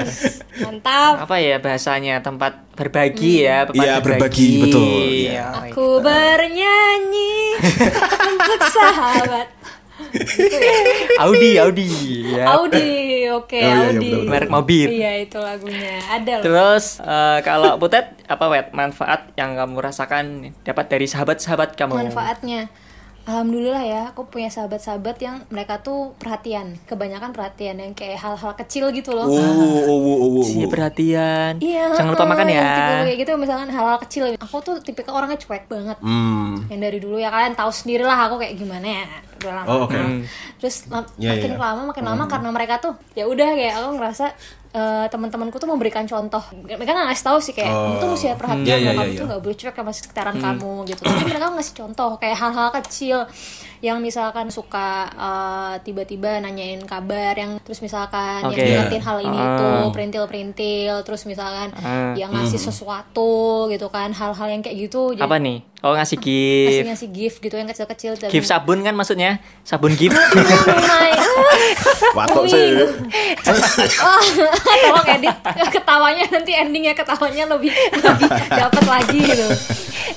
Mantap. 0.64 1.14
Apa 1.28 1.36
ya 1.44 1.60
bahasanya 1.60 2.24
tempat 2.24 2.64
berbagi 2.80 3.44
ya, 3.44 3.68
tempat 3.68 3.84
Iya, 3.84 3.96
berbagi, 4.00 4.52
betul, 4.64 4.88
iya. 5.04 5.32
Iya. 5.36 5.46
Aku 5.68 6.00
bernyanyi 6.00 7.60
untuk 8.32 8.62
sahabat. 8.72 9.48
Audi, 11.24 11.56
Audi, 11.56 11.88
ya. 12.36 12.46
Audi, 12.60 13.26
oke, 13.32 13.56
Oh, 13.56 13.64
iya, 13.64 13.72
iya, 13.72 13.88
Audi. 13.96 14.10
betul. 14.12 14.24
Merek 14.28 14.50
mobil. 14.52 14.88
Iya, 14.92 15.12
itu 15.24 15.38
lagunya. 15.40 15.96
Ada 16.12 16.32
loh. 16.40 16.44
Terus 16.44 16.86
eh, 17.00 17.40
kalau 17.42 17.72
Putet 17.80 18.06
apa 18.28 18.46
wet 18.52 18.68
manfaat 18.72 19.32
yang 19.36 19.56
kamu 19.56 19.78
rasakan 19.80 20.26
dapat 20.64 20.86
dari 20.92 21.08
sahabat-sahabat 21.08 21.80
kamu? 21.80 21.96
manfaatnya 22.08 22.68
Alhamdulillah 23.26 23.82
ya, 23.82 24.02
aku 24.14 24.30
punya 24.30 24.54
sahabat-sahabat 24.54 25.18
yang 25.18 25.42
mereka 25.50 25.82
tuh 25.82 26.14
perhatian, 26.22 26.78
kebanyakan 26.86 27.34
perhatian 27.34 27.82
yang 27.82 27.98
kayak 27.98 28.22
hal-hal 28.22 28.54
kecil 28.54 28.94
gitu 28.94 29.18
loh. 29.18 29.26
oh 29.26 29.34
oh 29.34 29.82
oh 29.90 29.98
oh, 29.98 30.30
oh. 30.38 30.46
Si 30.46 30.62
perhatian. 30.70 31.58
Iya, 31.58 31.90
Jangan 31.90 32.14
lupa 32.14 32.26
makan 32.30 32.48
ya. 32.48 32.62
tipe 32.62 32.94
kayak 33.10 33.18
gitu 33.26 33.32
misalkan 33.36 33.70
hal-hal 33.74 33.98
kecil. 33.98 34.24
Aku 34.38 34.62
tuh 34.62 34.78
tipikal 34.78 35.18
orangnya 35.18 35.42
cuek 35.42 35.66
banget. 35.66 35.98
hmm 36.06 36.70
Yang 36.70 36.80
dari 36.86 36.98
dulu 37.02 37.18
ya 37.18 37.34
kalian 37.34 37.58
tahu 37.58 37.74
sendiri 37.74 38.06
lah 38.06 38.30
aku 38.30 38.38
kayak 38.38 38.62
gimana 38.62 38.86
ya. 38.86 39.06
Udah 39.42 39.52
lama. 39.58 39.68
Oh, 39.68 39.80
oke. 39.90 39.98
Terus 40.62 40.86
Iya, 41.18 41.34
makin 41.34 41.52
iya. 41.54 41.58
lama 41.58 41.82
makin 41.90 42.06
lama 42.06 42.24
karena 42.30 42.50
mereka 42.54 42.78
tuh 42.78 42.94
ya 43.18 43.26
udah 43.26 43.50
kayak 43.58 43.74
aku 43.74 43.90
ngerasa 43.98 44.26
eh, 44.76 45.06
teman-temanku 45.08 45.56
tuh 45.56 45.70
memberikan 45.72 46.04
contoh. 46.04 46.44
Mereka 46.68 46.92
nggak 46.92 47.08
ngasih 47.16 47.26
tahu 47.26 47.38
sih 47.40 47.54
kayak 47.56 47.72
kamu 47.72 47.96
tuh 48.04 48.10
mesti 48.12 48.28
perhatian 48.36 48.68
Iya, 48.68 48.76
iya, 48.76 48.92
kamu 48.92 49.08
iya, 49.08 49.16
tuh 49.16 49.24
iya. 49.24 49.30
nggak 49.32 49.42
boleh 49.42 49.56
cuek 49.56 49.76
sama 49.80 49.92
sekitaran 49.96 50.36
kamu 50.36 50.74
gitu. 50.92 51.02
Tapi 51.08 51.24
mereka 51.24 51.46
ngasih 51.56 51.76
contoh 51.80 52.12
kayak 52.20 52.38
hal-hal 52.38 52.70
kecil 52.84 53.18
yang 53.86 54.02
misalkan 54.02 54.50
suka 54.50 54.90
eh, 55.08 55.74
tiba-tiba 55.80 56.40
nanyain 56.40 56.82
kabar 56.84 57.34
yang 57.34 57.62
terus 57.62 57.78
misalkan 57.80 58.42
Oke. 58.44 58.58
yang 58.58 58.82
ingetin 58.82 58.98
hal 59.00 59.18
ini 59.20 59.38
itu 59.38 59.66
Ah. 59.68 59.92
perintil-perintil 59.92 60.96
terus 61.02 61.22
misalkan 61.24 61.70
Ah. 61.78 62.12
yang 62.14 62.32
ngasih 62.32 62.58
sesuatu 62.60 63.34
gitu 63.68 63.86
kan 63.88 64.10
hal-hal 64.12 64.48
yang 64.48 64.60
kayak 64.60 64.78
gitu 64.82 65.14
jadi 65.14 65.22
Apa 65.24 65.38
nih? 65.38 65.62
Oh 65.80 65.94
ngasih 65.94 66.18
ngasih 66.24 66.26
gift. 66.74 66.86
ngasih 66.88 67.10
gift 67.12 67.38
gitu 67.40 67.56
yang 67.56 67.70
kecil-kecil 67.70 68.12
dan 68.18 68.30
Gift 68.30 68.48
sabun 68.48 68.82
kan 68.82 68.92
maksudnya? 68.92 69.38
Sabun 69.62 69.94
gift. 69.94 70.18
Oh 70.66 70.74
my 70.82 71.12
Watok 72.16 72.44
Wih. 72.44 72.50
sih 72.50 72.68
tolong 74.82 75.08
edit 75.12 75.36
ketawanya 75.70 76.26
nanti 76.28 76.52
endingnya 76.54 76.94
ketawanya 76.94 77.46
lebih 77.48 77.70
lebih 77.94 78.30
dapat 78.50 78.84
lagi 78.84 79.20
gitu. 79.22 79.46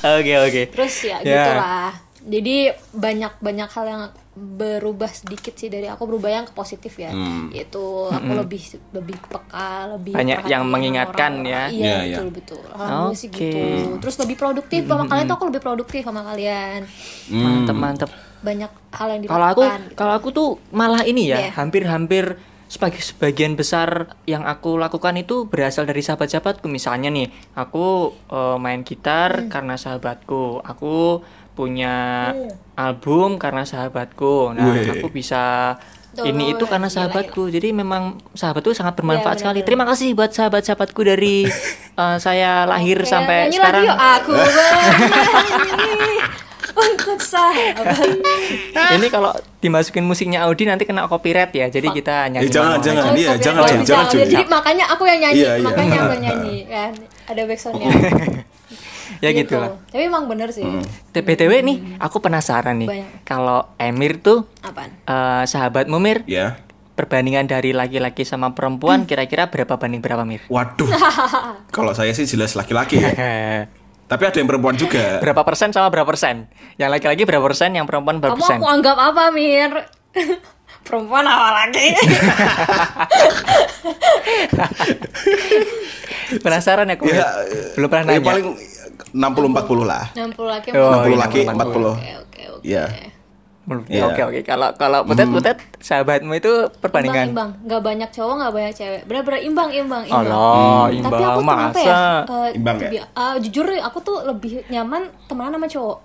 Oke 0.00 0.32
oke. 0.38 0.62
Terus 0.72 0.94
ya 1.04 1.18
Ya. 1.20 1.42
gitulah. 1.44 1.90
Jadi 2.28 2.56
banyak 2.92 3.32
banyak 3.38 3.69
hal 3.69 3.84
yang 3.84 4.02
berubah 4.36 5.08
sedikit 5.08 5.50
sih 5.52 5.66
dari 5.66 5.84
aku 5.84 6.04
berubah 6.04 6.30
yang 6.30 6.44
ke 6.44 6.52
positif 6.52 6.94
ya. 6.94 7.10
Yaitu 7.48 7.80
aku 8.06 8.30
lebih 8.37 8.61
lebih 8.92 9.16
peka, 9.25 9.70
lebih 9.90 10.12
Banyak 10.12 10.44
yang 10.44 10.62
mengingatkan 10.62 11.40
orang-orang. 11.40 11.49
ya. 11.49 11.62
Iya, 11.68 11.73
Iya, 11.73 11.97
iya. 12.04 12.16
betul 12.16 12.28
betul. 12.30 12.62
Alhamdulillah 12.68 13.16
sih 13.16 13.28
gitu. 13.28 13.62
Terus 13.99 14.16
lebih 14.18 14.37
produktif 14.37 14.80
sama 14.85 15.04
kalian 15.04 15.26
tuh 15.26 15.37
aku 15.37 15.47
lebih 15.49 15.62
produktif 15.64 16.00
sama 16.02 16.20
kalian. 16.23 16.80
Mantep 17.28 17.76
mantep. 17.76 18.11
Banyak 18.38 18.70
hal 18.92 19.08
yang 19.11 19.20
Kalau 19.26 19.47
aku 19.49 19.62
gitu. 19.64 19.94
kalau 19.97 20.12
aku 20.14 20.28
tuh 20.30 20.49
malah 20.70 21.02
ini 21.02 21.26
ya, 21.26 21.38
Iya. 21.40 21.50
hampir-hampir 21.56 22.38
sebagai 22.68 23.00
sebagian 23.00 23.56
besar 23.56 24.12
yang 24.23 24.44
aku 24.44 24.76
lakukan 24.76 25.16
itu 25.16 25.42
berasal 25.42 25.82
dari 25.82 25.99
sahabat-sahabatku. 25.99 26.68
Misalnya 26.68 27.08
nih, 27.08 27.26
aku 27.54 28.12
eh, 28.28 28.56
main 28.56 28.85
gitar 28.85 29.42
Hmm. 29.42 29.49
karena 29.49 29.75
sahabatku. 29.75 30.61
Aku 30.62 31.25
punya 31.58 32.30
album 32.78 33.34
karena 33.34 33.66
sahabatku. 33.66 34.54
Nah, 34.54 34.78
Wih. 34.78 35.02
aku 35.02 35.10
bisa 35.10 35.74
Tuh, 36.14 36.24
ini 36.24 36.54
itu 36.54 36.64
karena 36.64 36.86
sahabatku. 36.86 37.50
Jadi 37.50 37.74
memang 37.74 38.22
sahabat 38.32 38.62
tuh 38.62 38.74
sangat 38.74 38.94
bermanfaat 38.94 39.34
Iya, 39.34 39.42
sekali. 39.42 39.60
benar-benar. 39.60 39.66
Terima 39.66 39.84
kasih 39.90 40.08
buat 40.14 40.30
sahabat-sahabatku 40.30 41.00
dari 41.02 41.36
eh, 42.02 42.16
saya 42.18 42.62
lahir 42.64 43.02
Oke, 43.02 43.10
sampai 43.10 43.50
nyanyi 43.50 43.58
sekarang. 43.58 43.82
lagi 43.82 43.90
yuk. 43.90 43.98
Aku 43.98 44.32
untuk 46.78 47.18
sahabat. 47.18 48.06
Ini 48.94 49.06
kalau 49.10 49.34
dimasukin 49.58 50.06
musiknya 50.06 50.46
Audi 50.46 50.62
nanti 50.62 50.86
kena 50.86 51.10
copyright 51.10 51.50
ya. 51.50 51.66
Jadi 51.66 51.90
kita 51.90 52.30
nyanyi. 52.30 52.46
Eh, 52.46 52.50
jangan, 52.50 52.78
jangan. 52.78 53.02
aja. 53.02 53.10
Oh, 53.10 53.18
iya, 53.18 53.34
jangan, 53.36 53.62
jangan, 53.82 54.04
cuy. 54.06 54.18
Jadi 54.22 54.44
makanya 54.46 54.84
aku 54.86 55.02
yang 55.04 55.20
nyanyi, 55.20 55.38
Iya, 55.38 55.52
iya. 55.58 55.64
makanya 55.64 55.96
aku 55.98 56.12
yang 56.14 56.22
nyanyi 56.22 56.56
kan. 56.70 56.92
Ada 57.30 57.40
backsoundnya. 57.44 57.88
ya 59.18 59.30
gitu 59.30 59.54
lah. 59.54 59.78
Tapi 59.87 60.02
emang 60.04 60.26
bener 60.26 60.50
sih. 60.50 60.64
BTW 61.10 61.52
nih, 61.60 61.76
aku 61.98 62.18
penasaran 62.18 62.78
nih. 62.78 62.88
Kalau 63.22 63.75
Emir 63.76 64.18
tuh 64.18 64.46
Apaan? 64.60 64.90
eh, 65.00 65.44
sahabatmu 65.44 65.98
Mir, 65.98 66.22
ya 66.25 66.58
perbandingan 66.94 67.46
dari 67.46 67.70
laki-laki 67.70 68.26
sama 68.26 68.50
perempuan 68.50 69.06
kira-kira 69.06 69.46
berapa 69.46 69.78
banding 69.78 70.02
berapa 70.02 70.26
Mir? 70.26 70.42
Waduh. 70.48 70.90
Kalau 71.76 71.94
saya 71.94 72.10
sih 72.10 72.26
jelas 72.26 72.58
laki-laki 72.58 72.98
ya. 72.98 73.14
Tapi 74.10 74.22
ada 74.25 74.34
yang 74.34 74.48
perempuan 74.48 74.75
juga. 74.75 75.20
berapa 75.20 75.44
persen 75.44 75.68
sama 75.68 75.92
berapa 75.92 76.08
persen? 76.08 76.48
Yang 76.75 76.90
laki-laki 76.96 77.22
berapa 77.22 77.44
persen, 77.44 77.76
yang 77.76 77.84
perempuan 77.84 78.18
berapa 78.18 78.34
Kamu 78.34 78.40
persen? 78.40 78.58
aku 78.58 78.66
anggap 78.66 78.96
apa, 78.96 79.22
Mir? 79.30 79.70
Perempuan 80.88 81.20
apa 81.22 81.48
lagi? 81.52 81.92
Penasaran 86.40 86.88
aku. 86.88 87.08
Ya, 87.08 87.28
Belum 87.76 87.88
pernah 87.88 88.04
ya 88.06 88.10
nanya. 88.16 88.25
paling 88.25 88.46
60 89.10 89.48
40 89.50 89.84
lah. 89.84 90.04
60 90.12 90.34
laki, 90.44 90.68
Oh, 90.72 90.92
60 90.96 91.08
iya, 91.08 91.18
laki, 91.18 91.40
60. 91.42 91.52
40. 91.52 91.92
Oke, 91.92 92.10
oke, 92.16 92.42
oke. 92.50 92.64
Iya. 92.64 92.84
Belum. 93.62 93.84
Iya. 93.84 94.02
Oke 94.06 94.20
oke. 94.24 94.40
Kalau 94.42 94.68
kalau 94.74 95.04
putet 95.04 95.28
putet 95.28 95.56
sahabatmu 95.76 96.32
itu 96.34 96.48
Imbang, 96.48 96.80
perbandingan. 96.80 97.26
imbang. 97.28 97.50
Gak 97.62 97.82
banyak 97.82 98.08
cowok, 98.08 98.34
gak 98.38 98.52
banyak 98.54 98.72
cewek. 98.74 99.00
Bener-bener 99.04 99.40
imbang, 99.42 99.68
imbang, 99.70 100.02
imbang. 100.02 100.24
Allah, 100.24 100.88
Tapi 100.88 100.96
imbang 100.96 101.12
aku 101.12 101.20
tuh 101.20 101.28
apa 101.28 101.42
masa. 101.44 101.80
ya? 101.82 102.00
eh, 102.24 102.48
Imbang 102.54 102.76
ya? 102.80 103.04
ah, 103.12 103.36
jujur 103.36 103.66
aku 103.78 103.98
tuh 104.00 104.24
lebih 104.24 104.64
nyaman 104.66 105.02
temenan 105.24 105.52
sama 105.54 105.68
cowok. 105.68 105.98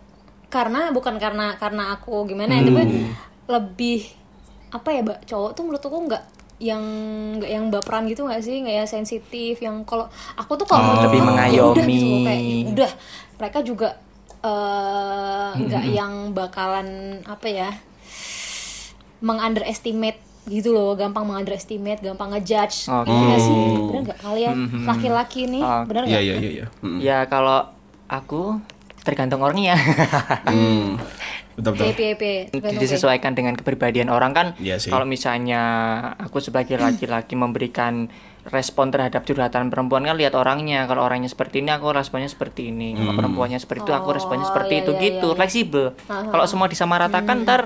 Karena 0.50 0.92
bukan 0.92 1.16
karena 1.18 1.56
karena 1.56 1.84
aku 1.94 2.28
gimana 2.28 2.52
ya, 2.54 2.62
tapi 2.62 2.84
Hmm. 2.84 3.10
lebih 3.48 4.00
apa 4.70 4.90
ya, 4.90 5.00
Mbak? 5.02 5.20
Cowok 5.24 5.50
tuh 5.54 5.64
menurut 5.64 5.80
aku 5.82 5.98
nggak 6.04 6.24
yang 6.64 6.80
nggak 7.36 7.50
yang 7.50 7.66
baperan 7.68 8.08
gitu 8.08 8.24
nggak 8.24 8.40
sih 8.40 8.56
nggak 8.58 8.76
yang 8.78 8.90
sensitif 8.90 9.60
yang 9.60 9.84
kalau 9.84 10.08
aku 10.34 10.56
tuh 10.56 10.64
kalau 10.64 10.82
mau 10.82 10.96
Oh, 10.96 11.04
lebih 11.04 11.20
ya 11.20 11.26
udah 11.26 11.84
gitu, 11.84 12.08
mengayomi. 12.08 12.24
kayak 12.24 12.40
ya 12.40 12.56
udah 12.70 12.92
mereka 13.36 13.60
juga 13.62 13.90
eh, 14.42 15.50
nggak 15.58 15.84
Hmm. 15.84 15.94
yang 15.94 16.14
bakalan 16.32 16.88
apa 17.26 17.48
ya 17.48 17.70
mengunderestimate 19.20 20.20
gitu 20.46 20.72
loh 20.72 20.92
gampang 20.94 21.24
mengunderestimate 21.24 22.00
gampang 22.02 22.32
ngejudge 22.32 22.88
gitu 22.88 23.08
nggak 23.10 23.40
sih 23.40 23.56
bener 23.82 24.02
nggak 24.06 24.20
kalian 24.20 24.56
laki-laki 24.84 25.42
nih 25.46 25.64
Oh, 25.64 25.84
bener 25.84 26.04
Iya 26.04 26.10
nggak 26.10 26.24
iya 26.24 26.36
iya 26.38 26.50
iya. 26.54 26.66
Hmm. 26.80 27.00
Ya 27.00 27.18
kalau 27.26 27.64
aku 28.06 28.60
tergantung 29.02 29.40
orangnya. 29.40 29.76
Hmm. 30.46 30.96
Betul 31.54 31.72
betul. 31.74 31.86
PPP 31.92 32.24
tergantung 32.50 32.82
disesuaikan 32.82 33.32
dengan 33.32 33.54
kepribadian 33.54 34.08
orang 34.08 34.32
kan 34.32 34.48
Iya 34.58 34.78
sih. 34.78 34.90
kalau 34.90 35.06
misalnya 35.06 35.62
aku 36.18 36.38
sebagai 36.40 36.76
laki-laki 36.76 37.34
memberikan 37.34 38.10
respon 38.46 38.90
terhadap 38.90 39.22
curhatan 39.22 39.70
perempuan 39.70 40.02
kan 40.02 40.14
lihat 40.14 40.34
orangnya 40.34 40.84
kalau 40.84 41.02
orangnya 41.02 41.28
seperti 41.28 41.60
ini 41.60 41.72
aku 41.72 41.90
responnya 41.90 42.28
seperti 42.28 42.68
ini 42.68 42.92
kalau 42.94 43.14
perempuannya 43.16 43.56
seperti 43.56 43.82
itu 43.82 43.94
aku 43.94 44.10
responnya 44.12 44.44
Oh, 44.44 44.50
seperti 44.50 44.74
iya, 44.74 44.82
itu 44.82 44.92
iya, 44.92 45.00
gitu 45.02 45.16
iya, 45.22 45.30
iya. 45.30 45.38
fleksibel 45.38 45.86
kalau 46.06 46.46
semua 46.46 46.68
disamaratakan 46.68 47.38
ntar 47.44 47.62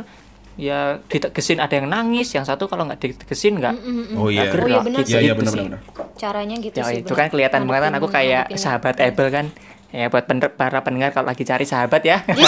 ya 0.56 0.98
ditegesin 1.04 1.58
ada 1.58 1.72
yang 1.72 1.86
nangis 1.86 2.30
yang 2.30 2.42
satu 2.42 2.66
kalau 2.66 2.84
nggak 2.84 2.98
ditegesin 3.00 3.58
nggak 3.58 3.74
Oh 4.14 4.28
iya. 4.28 4.46
nggak 4.46 4.58
Oh 4.58 4.68
iya, 4.68 4.80
benar 4.80 5.02
gitu, 5.02 5.10
Iya 5.10 5.20
iya 5.20 5.28
gitu 5.28 5.40
benar 5.40 5.54
sih. 5.54 5.62
benar. 5.64 5.80
caranya 6.14 6.56
gitu 6.58 6.76
Ya 6.76 6.84
sih 6.84 6.96
itu 7.00 7.08
bener. 7.08 7.20
kan 7.20 7.28
kelihatan 7.30 7.62
banget 7.64 7.82
kan 7.84 7.94
aku 7.96 8.08
kayak 8.10 8.44
sahabat 8.54 8.96
Abel 9.00 9.28
kan. 9.30 9.46
Ya 9.88 10.08
buat 10.08 10.24
pener- 10.24 10.52
para 10.52 10.84
pendengar 10.84 11.10
kalau 11.10 11.28
lagi 11.28 11.42
cari 11.42 11.64
sahabat 11.64 12.04
ya. 12.04 12.20
Yuk 12.28 12.44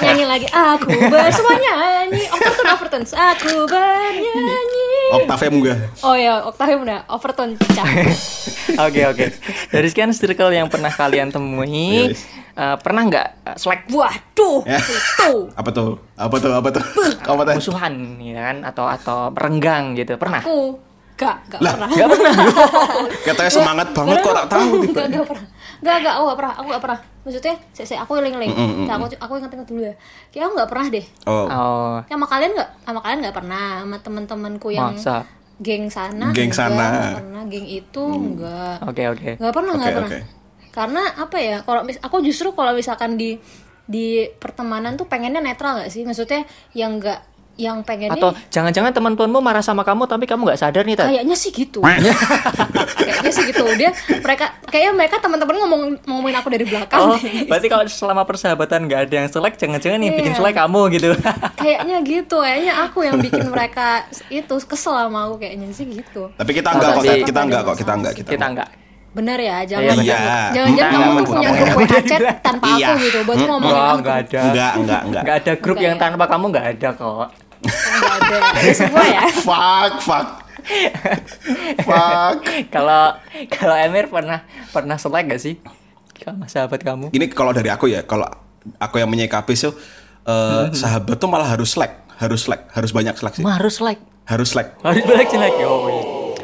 nyanyi 0.00 0.22
lagi 0.24 0.46
aku 0.46 0.86
bersama 0.86 1.58
nyanyi 1.58 2.30
overton 2.30 2.66
overton 2.70 3.02
aku 3.04 3.66
bernyanyi 3.66 4.86
Oktavnya 5.12 5.50
munggah. 5.50 5.78
oh 6.00 6.14
ya 6.14 6.38
oktavnya 6.44 6.76
udah 6.78 6.98
overton 7.10 7.58
Oke 8.86 9.02
oke. 9.04 9.26
Dari 9.68 9.86
sekian 9.86 10.14
circle 10.14 10.52
yang 10.52 10.70
pernah 10.70 10.88
kalian 10.88 11.28
temui, 11.28 12.14
Yes. 12.14 12.22
eh, 12.54 12.76
pernah 12.78 13.02
nggak 13.04 13.26
eh, 13.44 13.56
selek 13.58 13.90
waduh 13.90 14.62
Ya. 14.62 14.78
itu 14.78 15.50
Apa 15.52 15.70
tuh? 15.70 15.98
Apa 16.14 16.36
tuh? 16.38 16.52
Apa 16.54 16.68
tuh? 16.70 16.84
Apa 17.20 17.40
tuh? 17.44 17.54
musuhan, 17.56 17.94
ya 18.16 18.40
kan? 18.44 18.56
Atau 18.62 18.86
atau 18.86 19.18
renggang 19.32 19.94
gitu, 19.94 20.14
pernah? 20.14 20.38
aku 20.38 20.78
gak 21.20 21.36
gak 21.52 21.60
Lah, 21.60 21.72
pernah 21.76 21.88
Nggak 21.92 22.08
pernah. 22.08 22.32
Katanya 23.28 23.52
semangat 23.52 23.88
banget 23.92 24.16
kok 24.18 24.32
tak 24.32 24.48
tahu 24.48 24.68
tiba. 24.80 24.96
Gak, 24.96 25.06
gak 25.12 25.26
pernah. 25.28 25.46
Gak, 25.80 25.96
gak, 26.00 26.14
aku 26.16 26.24
gak 26.24 26.38
pernah. 26.40 26.54
Aku 26.56 26.66
gak 26.72 26.82
pernah. 26.82 26.98
Maksudnya, 27.20 27.54
saya, 27.72 27.86
saya 27.86 27.98
aku 28.00 28.12
eling-eling. 28.16 28.52
Nah, 28.88 28.94
aku, 28.96 29.04
aku 29.16 29.32
ingat-ingat 29.36 29.68
dulu 29.68 29.80
ya. 29.84 29.94
Kayak 30.28 30.44
aku 30.48 30.52
gak 30.56 30.70
pernah 30.72 30.86
deh. 30.88 31.04
Oh. 31.28 31.46
Oh, 31.46 31.94
Sama 32.08 32.24
kalian 32.24 32.50
gak? 32.56 32.70
Sama 32.80 33.00
kalian 33.00 33.18
gak 33.20 33.36
pernah. 33.36 33.66
Sama 33.84 33.96
teman-temanku 34.00 34.68
yang 34.72 34.96
masa? 34.96 35.28
geng 35.60 35.92
sana. 35.92 36.32
Geng 36.32 36.48
enggak. 36.48 36.56
sana. 36.56 36.86
Nggak 36.88 37.16
pernah. 37.20 37.42
Geng 37.46 37.66
itu 37.68 38.04
enggak. 38.08 38.76
Oke 38.88 39.02
oke. 39.06 39.30
Gak 39.36 39.52
pernah, 39.52 39.72
Oke, 39.76 39.84
gak 39.84 39.92
pernah. 39.92 40.08
oke. 40.08 40.20
Karena 40.70 41.02
apa 41.16 41.36
ya? 41.36 41.56
Kalau 41.60 41.80
mis- 41.84 42.00
aku 42.00 42.16
justru 42.20 42.48
kalau 42.52 42.72
misalkan 42.72 43.20
di 43.20 43.36
di 43.84 44.22
pertemanan 44.38 44.94
tuh 44.94 45.04
pengennya 45.04 45.44
netral 45.44 45.84
gak 45.84 45.92
sih? 45.92 46.04
Maksudnya 46.04 46.48
yang 46.72 46.96
gak 46.96 47.20
yang 47.60 47.80
pengennya 47.80 48.16
Atau 48.16 48.32
jangan-jangan 48.48 48.90
teman-temanmu 48.90 49.38
marah 49.38 49.60
sama 49.60 49.82
kamu 49.82 50.04
tapi 50.06 50.24
kamu 50.24 50.42
nggak 50.42 50.58
sadar 50.58 50.82
nih, 50.82 50.96
Tat? 50.96 51.06
kayaknya 51.06 51.36
sih 51.36 51.50
gitu 51.50 51.80
kayaknya 51.84 53.30
sih 53.30 53.44
gitu 53.46 53.64
dia 53.74 53.90
mereka 54.16 54.50
kayaknya 54.64 54.92
mereka 54.94 55.16
teman-teman 55.18 55.54
ngomong 55.58 55.80
ngomongin 56.04 56.36
aku 56.36 56.48
dari 56.48 56.64
belakang 56.64 56.98
Oh, 57.02 57.16
berarti 57.46 57.66
kalau 57.66 57.84
selama 57.86 58.22
persahabatan 58.24 58.80
nggak 58.82 59.00
ada 59.02 59.14
yang 59.16 59.28
selek, 59.28 59.54
jangan-jangan 59.56 59.98
yang 59.98 60.14
bikin 60.14 60.30
Iya. 60.30 60.38
selek 60.38 60.54
kamu 60.56 60.80
gitu. 60.92 61.10
kayaknya 61.60 61.96
gitu 62.00 62.36
kayaknya 62.38 62.72
aku 62.80 62.98
yang 63.02 63.16
bikin 63.18 63.44
mereka 63.46 63.86
itu 64.28 64.54
kesel 64.60 64.94
sama 64.98 65.26
aku 65.26 65.36
kayaknya 65.38 65.68
sih 65.70 65.84
gitu 65.84 66.30
Tapi 66.32 66.50
kita 66.50 66.70
enggak 66.70 66.90
kok, 66.92 67.04
kita 67.22 67.40
enggak 67.42 67.62
kok, 67.62 67.76
kita 67.76 67.92
enggak, 67.92 68.12
kita. 68.14 68.30
Kita 68.30 68.46
nggak. 68.48 68.68
bener 69.10 69.34
ya 69.36 69.58
jangan 69.64 69.82
Iya, 69.82 69.98
jangan 69.98 70.50
jangan 70.54 70.70
Enggak, 70.70 70.86
kamu 70.86 71.02
tuh 71.02 71.10
enggak, 71.10 71.26
punya 71.26 71.40
enggak, 71.42 71.58
grup 71.66 71.74
enggak. 71.74 71.90
WA 71.90 72.02
chat 72.06 72.20
tanpa 72.40 72.66
Iya. 72.70 72.86
aku 72.86 72.94
gitu 73.00 73.18
buat 73.20 73.38
ngomongin 73.42 73.74
Wah, 73.74 73.82
aku 73.82 73.98
nggak 73.98 74.18
ada. 74.20 74.40
Enggak, 74.40 74.72
enggak, 74.72 75.00
enggak. 75.02 75.22
Nggak 75.22 75.36
ada 75.36 75.52
grup 75.56 75.74
Enggak 75.74 75.82
yang 75.82 75.96
ya? 75.96 76.00
tanpa 76.00 76.24
kamu 76.26 76.44
nggak 76.48 76.66
ada 76.70 76.88
kok. 76.94 77.26
Nggak 77.64 78.14
ada 78.24 78.36
ada 78.56 78.72
semua 78.72 79.04
ya 79.04 79.22
Fuck, 79.46 79.92
fuck. 80.04 80.28
fuck. 81.84 82.36
Kalau 82.68 83.16
kalau 83.48 83.76
Emir 83.80 84.06
pernah 84.12 84.44
pernah 84.70 84.96
selek 85.00 85.34
gak 85.34 85.40
sih 85.40 85.56
sama 86.20 86.46
sahabat 86.46 86.84
kamu? 86.84 87.08
Ini 87.16 87.26
kalau 87.32 87.56
dari 87.56 87.72
aku 87.72 87.88
ya, 87.88 88.04
kalau 88.04 88.28
aku 88.76 89.00
yang 89.00 89.08
menyikapi 89.08 89.56
sih 89.56 89.72
eh, 90.28 90.64
sahabat 90.76 91.16
tuh 91.16 91.28
malah 91.32 91.48
harus 91.48 91.72
slack, 91.72 92.04
harus 92.20 92.44
slack, 92.44 92.68
harus 92.76 92.92
banyak 92.92 93.16
slack 93.16 93.34
sih. 93.40 93.44
Harus 93.44 93.80
selek. 93.80 93.98
Harus 94.28 94.48
slack. 94.52 94.78
Harus 94.84 95.02
selek 95.02 95.28
selek. 95.32 95.54
Oh. 95.64 95.89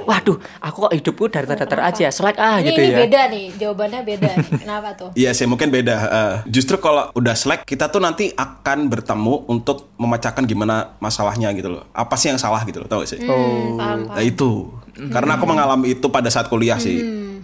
Waduh, 0.06 0.38
aku 0.62 0.76
kok 0.86 0.94
hidupku 0.94 1.24
datar-datar 1.26 1.80
aja, 1.82 2.06
selek 2.14 2.38
ah 2.38 2.62
ini, 2.62 2.70
gitu 2.70 2.80
ini 2.80 2.90
ya. 2.94 2.98
beda 3.02 3.20
nih 3.26 3.44
jawabannya 3.58 4.00
beda 4.06 4.30
nih. 4.38 4.50
kenapa 4.62 4.88
tuh 4.94 5.10
Iya 5.18 5.30
sih 5.34 5.50
mungkin 5.50 5.74
beda. 5.74 5.96
Eh, 5.98 6.34
justru 6.46 6.78
kalau 6.78 7.10
udah 7.12 7.34
slack 7.34 7.66
kita 7.66 7.90
tuh 7.90 7.98
nanti 7.98 8.30
akan 8.32 8.86
bertemu 8.86 9.50
untuk 9.50 9.90
memecahkan 9.98 10.46
gimana 10.46 10.94
masalahnya 11.02 11.50
gitu 11.58 11.74
loh. 11.74 11.84
Apa 11.90 12.14
sih 12.14 12.30
yang 12.30 12.38
salah 12.38 12.62
gitu 12.62 12.78
loh, 12.78 12.88
tau 12.88 13.02
gak 13.02 13.10
sih? 13.10 13.18
hmm, 13.18 13.76
paham 13.76 13.98
Nah, 14.06 14.22
itu. 14.22 14.70
Karena 14.96 15.36
aku 15.36 15.44
mengalami 15.44 15.92
itu 15.92 16.06
pada 16.08 16.32
saat 16.32 16.48
kuliah 16.48 16.80
sih. 16.80 16.96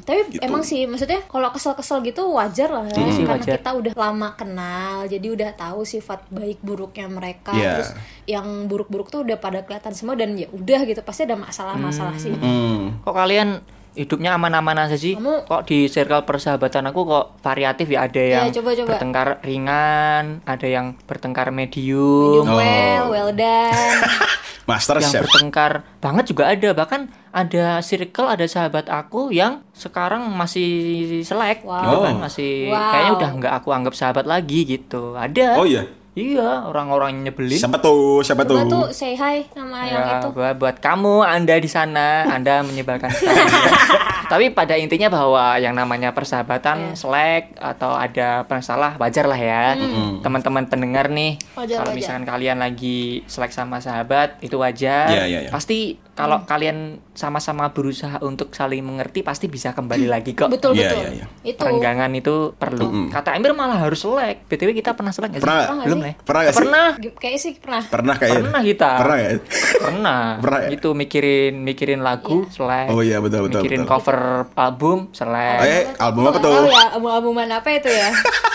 Hmm, 0.03 0.09
tapi 0.09 0.21
emang 0.41 0.61
sih 0.61 0.83
maksudnya 0.83 1.23
kalau 1.25 1.47
kesel-kesel 1.49 2.03
gitu 2.03 2.27
wajar 2.29 2.69
lah 2.69 2.85
ya 2.85 3.07
sih, 3.09 3.23
karena 3.23 3.39
wajar. 3.39 3.55
kita 3.57 3.71
udah 3.73 3.93
lama 3.95 4.29
kenal 4.35 5.07
jadi 5.07 5.27
udah 5.29 5.51
tahu 5.53 5.83
sifat 5.83 6.27
baik 6.29 6.59
buruknya 6.59 7.07
mereka 7.07 7.55
Iya. 7.55 7.73
terus 7.77 7.91
yang 8.25 8.47
buruk-buruk 8.67 9.09
tuh 9.09 9.23
udah 9.23 9.37
pada 9.37 9.63
kelihatan 9.63 9.93
semua 9.93 10.15
dan 10.15 10.35
ya 10.35 10.51
udah 10.51 10.83
gitu 10.83 10.99
pasti 11.01 11.23
ada 11.23 11.35
masalah-masalah 11.35 12.17
sih 12.17 12.35
Hmm. 12.35 12.99
Kok 13.01 13.15
kalian 13.15 13.63
hidupnya 13.95 14.33
aman-aman 14.33 14.77
aja 14.81 14.95
sih? 14.95 15.15
Kamu- 15.15 15.45
Kok 15.45 15.63
di 15.65 15.87
circle 15.87 16.23
persahabatan 16.23 16.87
aku 16.87 17.01
kok 17.03 17.25
variatif 17.39 17.87
ya? 17.87 18.03
Ada 18.03 18.23
yang 18.23 18.45
Iya, 18.47 18.55
coba, 18.55 18.71
coba. 18.75 18.89
bertengkar 18.91 19.29
ringan, 19.43 20.25
ada 20.43 20.67
yang 20.67 20.97
bertengkar 21.03 21.49
medium, 21.51 22.43
medium 22.43 22.47
well 22.51 23.05
well 23.09 23.31
done 23.31 24.01
Master 24.63 24.97
yang 24.97 25.11
chef. 25.11 25.23
bertengkar 25.25 25.73
banget 25.99 26.25
juga 26.29 26.47
ada. 26.47 26.71
Bahkan 26.73 27.01
ada 27.31 27.65
circle, 27.81 28.27
ada 28.27 28.45
sahabat 28.45 28.87
aku 28.87 29.29
yang 29.29 29.61
sekarang 29.73 30.23
masih 30.31 30.71
selek, 31.21 31.63
Wow. 31.63 31.83
gitu 31.83 31.97
kan? 32.01 32.15
Oh. 32.15 32.21
Masih 32.23 32.53
Wow. 32.69 32.79
kayaknya 32.89 33.13
udah 33.13 33.31
nggak 33.37 33.55
aku 33.55 33.69
anggap 33.71 33.93
sahabat 33.93 34.25
lagi 34.25 34.63
gitu. 34.65 35.15
Ada. 35.15 35.57
Oh 35.57 35.65
iya. 35.65 35.83
Iya, 36.13 36.69
orang-orang 36.69 37.25
nyebelin. 37.25 37.57
Siapa 37.57 37.81
tuh? 37.81 38.21
Siapa 38.21 38.45
coba 38.45 38.63
tuh? 38.63 38.69
tuh 38.69 38.87
say 38.93 39.17
hi 39.17 39.49
sama 39.49 39.81
yang 39.83 39.97
Ya, 39.97 40.21
itu 40.21 40.29
buat, 40.29 40.61
buat 40.61 40.77
kamu 40.77 41.25
Anda 41.25 41.57
di 41.57 41.65
sana, 41.67 42.29
Anda 42.29 42.61
menyebalkan 42.61 43.09
sekali. 43.09 43.41
Tapi 44.23 44.49
pada 44.49 44.77
intinya 44.77 45.09
bahwa 45.09 45.57
yang 45.57 45.73
namanya 45.73 46.13
persahabatan, 46.13 46.93
Iya. 46.93 46.97
selek 46.97 47.53
atau 47.55 47.93
ada 47.93 48.45
masalah 48.47 48.97
wajar 48.97 49.25
lah 49.25 49.37
ya. 49.37 49.77
Teman-teman 50.21 50.65
pendengar 50.67 51.09
nih, 51.09 51.37
Wajar, 51.53 51.81
kalau 51.81 51.93
wajar. 51.93 51.97
misalkan 51.97 52.25
kalian 52.25 52.59
lagi 52.59 53.25
selek 53.27 53.49
sama 53.51 53.81
sahabat 53.81 54.37
itu 54.41 54.57
wajar. 54.57 55.09
Iya, 55.09 55.25
iya, 55.27 55.39
iya. 55.45 55.51
Pasti 55.51 55.97
kalau 56.13 56.45
kalian 56.45 57.01
sama-sama 57.13 57.73
berusaha 57.73 58.21
untuk 58.21 58.53
saling 58.53 58.81
mengerti 58.81 59.21
pasti 59.21 59.49
bisa 59.49 59.73
kembali 59.73 60.05
lagi 60.07 60.33
kok. 60.33 60.49
betul 60.49 60.73
Iya, 60.73 60.93
betul 60.93 61.01
iya, 61.03 61.11
iya. 61.15 61.27
itu 61.43 61.57
Perenggangan 61.59 62.13
itu 62.13 62.35
perlu. 62.55 63.09
Kata 63.09 63.33
Emir 63.33 63.53
malah 63.53 63.81
harus 63.81 64.01
selek. 64.01 64.45
BTW 64.47 64.73
kita 64.75 64.93
pernah 64.93 65.09
selek 65.09 65.33
nggak 65.33 65.41
sih? 65.41 65.49
Pernah. 65.49 65.85
Belum 65.85 66.01
lah. 66.03 66.11
ya? 66.11 66.17
Pernah 66.21 66.41
nggak 66.43 66.53
sih? 66.53 66.61
Pernah. 66.61 66.87
G- 66.99 67.17
kayak 67.17 67.39
sih 67.39 67.53
pernah 67.57 67.83
Pernah 67.87 68.15
kayaknya. 68.19 68.43
Pernah 68.43 68.63
kita. 68.67 68.91
Pernah 68.99 69.17
ya? 69.17 69.31
Pernah. 69.79 70.23
Pernah 70.45 70.59
ya? 70.59 70.69
Gitu 70.75 70.89
mikirin 70.93 71.55
mikirin 71.63 72.01
lagu 72.03 72.45
selek. 72.51 72.87
Oh 72.91 73.01
iya 73.01 73.23
betul 73.23 73.47
betul. 73.47 73.63
mikirin 73.63 73.87
betul. 73.87 73.93
cover 73.95 74.19
album 74.53 74.99
selek. 75.15 75.59
Oh, 75.59 75.65
eh, 75.65 75.85
album 75.97 76.23
apa 76.27 76.39
tuh? 76.39 76.53
tahu 76.53 76.67
ya 76.69 76.85
album-albuman 76.93 77.49
apa 77.55 77.69
itu 77.73 77.91
ya 77.91 78.11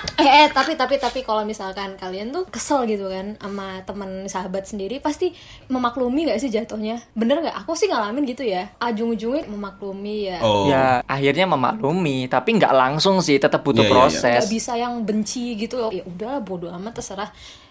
eh, 0.20 0.44
eh 0.44 0.48
tapi 0.48 0.74
tapi 0.74 0.96
tapi 0.96 1.20
kalau 1.20 1.42
misalkan 1.42 1.96
kalian 1.96 2.30
tuh 2.30 2.44
kesel 2.46 2.84
gitu 2.84 3.08
kan 3.08 3.36
sama 3.36 3.80
teman 3.84 4.24
sahabat 4.26 4.64
sendiri 4.64 4.98
pasti 4.98 5.32
memaklumi 5.66 6.26
nggak 6.26 6.40
sih 6.40 6.48
jatuhnya 6.48 7.00
bener 7.12 7.40
nggak 7.40 7.56
aku 7.62 7.72
sih 7.72 7.88
ngalamin 7.88 8.24
gitu 8.24 8.42
ya 8.42 8.70
ajung-ujungnya 8.78 9.46
memaklumi 9.46 10.16
ya 10.26 10.38
Oh. 10.40 10.64
Ya 10.66 11.04
akhirnya 11.04 11.44
memaklumi, 11.44 12.24
tapi 12.26 12.56
nggak 12.56 12.72
langsung 12.72 13.20
sih, 13.20 13.36
tetap 13.36 13.60
butuh 13.60 13.82
Iya, 13.82 13.86
iya, 13.86 13.92
iya. 13.92 13.96
proses. 14.00 14.32
nggak 14.40 14.50
bisa 14.50 14.72
yang 14.74 14.94
benci 15.02 15.44
gitu 15.54 15.76
loh 15.76 15.90
ya 15.90 16.04
udahlah 16.04 16.40
bodo 16.40 16.66
amat 16.70 16.92
terserah 16.96 17.30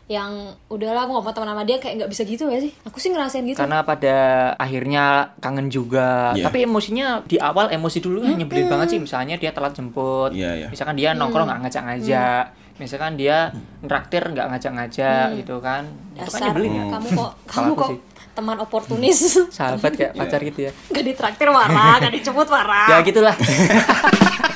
yang 0.10 0.34
udahlah 0.68 1.06
aku 1.06 1.14
gak 1.14 1.22
mau 1.22 1.30
teman 1.30 1.50
sama 1.50 1.64
dia 1.64 1.78
kayak 1.78 2.02
nggak 2.02 2.10
bisa 2.10 2.26
gitu 2.26 2.50
gak 2.50 2.60
sih? 2.60 2.74
Aku 2.82 2.98
sih 2.98 3.14
ngerasain 3.14 3.46
gitu. 3.46 3.56
Karena 3.56 3.86
pada 3.86 4.18
akhirnya 4.58 5.06
kangen 5.38 5.70
juga, 5.70 6.34
Iya. 6.34 6.50
tapi 6.50 6.66
emosinya 6.66 7.22
di 7.24 7.38
awal 7.38 7.70
emosi 7.70 8.02
dulu 8.02 8.26
kan 8.26 8.34
nyebelin 8.34 8.66
banget 8.68 8.88
sih. 8.90 9.00
Misalnya 9.00 9.38
dia 9.38 9.54
telat 9.54 9.72
jemput, 9.72 10.34
Iya, 10.34 10.52
iya. 10.56 10.68
misalkan 10.68 10.98
dia 10.98 11.14
nongkrong 11.14 11.46
nggak 11.46 11.62
ngajak-ngajak, 11.62 12.44
misalkan 12.76 13.14
dia 13.16 13.54
nraktir 13.80 14.26
nggak 14.26 14.48
ngajak-ngajak 14.50 15.28
gitu 15.38 15.56
kan, 15.62 15.86
itu 16.12 16.26
kan 16.28 16.42
nyebelin 16.42 16.72
ya. 16.74 16.84
kamu 16.90 17.08
kok 17.14 17.32
kamu 17.46 17.72
kok 17.76 17.90
sih. 17.92 18.00
teman 18.34 18.58
oportunis. 18.58 19.20
Sahabat 19.52 19.94
kayak 19.94 20.14
pacar 20.20 20.42
gitu 20.42 20.60
ya. 20.66 20.72
gak 20.90 21.06
ditraktir 21.06 21.48
marah 21.50 22.00
gak 22.00 22.10
dijemput 22.10 22.50
marah 22.50 22.88
ya 22.90 22.98
gitulah 23.06 23.36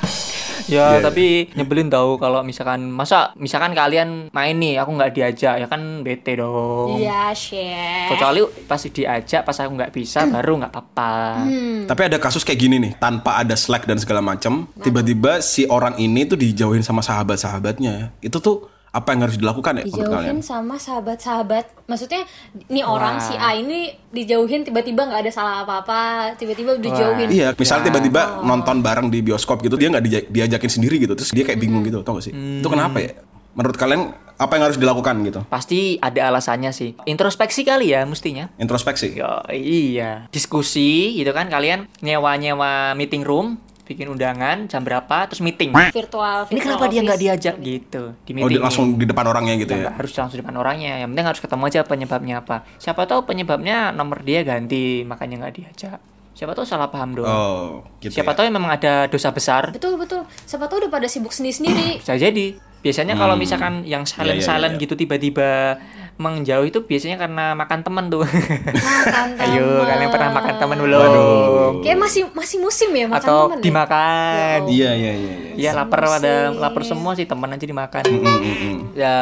ya 0.70 0.84
Iya, 0.94 1.02
tapi 1.02 1.50
nyebelin 1.56 1.90
tau 1.90 2.20
kalau 2.22 2.44
misalkan 2.46 2.86
masa 2.92 3.32
misalkan 3.40 3.74
kalian 3.74 4.30
main 4.30 4.56
nih 4.60 4.78
aku 4.80 4.92
nggak 4.94 5.14
diajak 5.16 5.56
ya 5.64 5.68
kan 5.68 6.04
bete 6.04 6.38
dong. 6.38 7.00
Iya 7.00 7.32
share 7.34 8.12
kecuali 8.12 8.44
pasti 8.68 8.92
diajak 8.92 9.42
pas 9.48 9.58
aku 9.58 9.72
nggak 9.74 9.94
bisa 9.94 10.28
baru 10.28 10.60
nggak 10.64 10.72
apa-apa. 10.74 11.14
Hmm. 11.48 11.80
Tapi 11.88 12.02
ada 12.12 12.18
kasus 12.20 12.44
kayak 12.44 12.60
gini 12.60 12.76
nih, 12.80 12.94
tanpa 13.00 13.40
ada 13.40 13.56
slack 13.56 13.88
dan 13.88 14.00
segala 14.00 14.20
macam, 14.24 14.68
tiba-tiba 14.80 15.40
si 15.40 15.68
orang 15.68 15.96
ini 16.00 16.28
tuh 16.28 16.40
dijauhin 16.40 16.84
sama 16.84 17.02
sahabat-sahabatnya. 17.04 18.16
Itu 18.20 18.40
tuh 18.40 18.73
apa 18.94 19.10
yang 19.10 19.26
harus 19.26 19.42
dilakukan 19.42 19.82
ya 19.82 19.84
dijauhin 19.84 20.40
sama 20.40 20.78
sahabat-sahabat. 20.78 21.90
Maksudnya 21.90 22.30
ini 22.70 22.86
orang 22.86 23.18
si 23.18 23.34
A 23.34 23.58
ini 23.58 23.90
dijauhin 24.08 24.62
tiba-tiba 24.62 25.10
nggak 25.10 25.26
ada 25.26 25.32
salah 25.34 25.56
apa-apa 25.66 26.02
tiba-tiba 26.38 26.78
dijauhin. 26.78 27.26
Iya, 27.28 27.58
misalnya 27.58 27.84
Ya. 27.84 27.88
tiba-tiba 27.90 28.22
nonton 28.42 28.80
bareng 28.80 29.10
di 29.10 29.20
bioskop 29.20 29.60
gitu, 29.60 29.76
dia 29.76 29.90
nggak 29.90 30.04
dija- 30.04 30.28
diajakin 30.30 30.70
sendiri 30.72 31.02
gitu, 31.02 31.18
terus 31.18 31.34
dia 31.34 31.42
kayak 31.42 31.58
bingung 31.58 31.82
gitu, 31.82 32.06
tau 32.06 32.22
gak 32.22 32.30
sih? 32.30 32.34
Itu 32.34 32.70
kenapa 32.70 33.02
ya? 33.02 33.18
Menurut 33.54 33.78
kalian 33.78 34.14
apa 34.34 34.58
yang 34.58 34.66
harus 34.66 34.78
dilakukan 34.78 35.14
gitu? 35.24 35.42
pasti 35.46 35.98
ada 35.98 36.30
alasannya 36.30 36.70
sih. 36.70 36.94
Introspeksi 37.06 37.62
kali 37.62 37.94
ya 37.94 38.06
mestinya. 38.06 38.50
Introspeksi. 38.58 39.14
Yo, 39.14 39.42
iya. 39.50 40.26
Diskusi 40.30 41.14
gitu 41.14 41.34
kan. 41.34 41.50
Kalian 41.50 41.86
nyewa-nyewa 42.02 42.94
meeting 42.94 43.22
room 43.22 43.62
bikin 43.84 44.08
undangan 44.08 44.66
jam 44.66 44.80
berapa 44.80 45.28
terus 45.28 45.40
meeting. 45.40 45.70
Virtual, 45.70 46.48
ini 46.48 46.56
virtual 46.56 46.64
kenapa 46.74 46.86
dia 46.88 47.02
nggak 47.02 47.14
office. 47.14 47.28
diajak? 47.30 47.56
Gitu 47.58 48.04
di 48.18 48.32
Oh, 48.34 48.34
di, 48.34 48.34
meeting. 48.34 48.62
langsung 48.62 48.86
di 48.96 49.04
depan 49.04 49.26
orangnya 49.26 49.54
gitu 49.56 49.74
Ya, 49.74 49.82
ya? 49.84 49.92
harus 49.94 50.12
langsung 50.14 50.36
di 50.36 50.42
depan 50.42 50.56
orangnya. 50.56 50.94
Yang 50.98 51.10
penting 51.12 51.28
harus 51.28 51.42
ketemu 51.42 51.64
aja 51.66 51.80
penyebabnya 51.84 52.36
apa. 52.40 52.58
Siapa 52.78 53.02
tahu 53.04 53.20
penyebabnya 53.24 53.78
nomor 53.90 54.22
dia 54.22 54.42
ganti 54.42 55.04
makanya 55.04 55.44
nggak 55.44 55.54
diajak. 55.54 56.00
Siapa 56.34 56.52
tahu 56.52 56.66
salah 56.66 56.88
paham 56.88 57.14
doang 57.14 57.30
Oh, 57.30 57.86
gitu 58.00 58.10
siapa 58.16 58.32
ya. 58.32 58.36
tahu 58.36 58.50
memang 58.50 58.72
ada 58.72 59.06
dosa 59.06 59.30
besar. 59.30 59.70
Betul 59.70 59.96
betul. 59.96 60.26
Siapa 60.42 60.66
tahu 60.66 60.82
udah 60.82 60.92
pada 60.92 61.06
sibuk 61.06 61.30
sendiri-sendiri. 61.30 62.00
Bisa 62.00 62.16
jadi. 62.16 62.58
Biasanya 62.80 63.14
kalau 63.14 63.38
misalkan 63.38 63.86
yang 63.86 64.04
silent 64.04 64.34
Iya, 64.34 64.40
iya, 64.40 64.48
silent 64.50 64.74
iya. 64.76 64.82
gitu 64.82 64.94
tiba-tiba 64.98 65.80
menjauh 66.14 66.62
itu 66.64 66.80
biasanya 66.80 67.18
karena 67.18 67.52
makan 67.54 67.80
teman 67.82 68.06
tuh 68.08 68.22
makan 68.22 69.28
ayo 69.44 69.66
teman. 69.76 69.88
kalian 69.88 70.10
pernah 70.10 70.30
makan 70.32 70.56
teman 70.56 70.78
belum 70.78 71.00
Waduh. 71.00 71.72
kayak 71.82 71.98
masih 71.98 72.22
masih 72.32 72.58
musim 72.58 72.90
ya 72.90 73.06
makan 73.06 73.18
atau 73.20 73.38
teman 73.48 73.58
ya? 73.58 73.64
dimakan 73.64 74.60
Iya, 74.64 74.92
iya, 74.94 75.12
iya. 75.12 75.34
iya. 75.36 75.52
Iya 75.54 75.70
lapar 75.74 76.00
pada 76.04 76.34
lapar 76.52 76.84
semua 76.84 77.14
sih 77.14 77.26
teman 77.26 77.50
aja 77.50 77.64
dimakan 77.64 78.04
Mm, 78.04 78.22
mm, 78.22 78.56
mm. 78.56 78.76
ya 78.94 79.16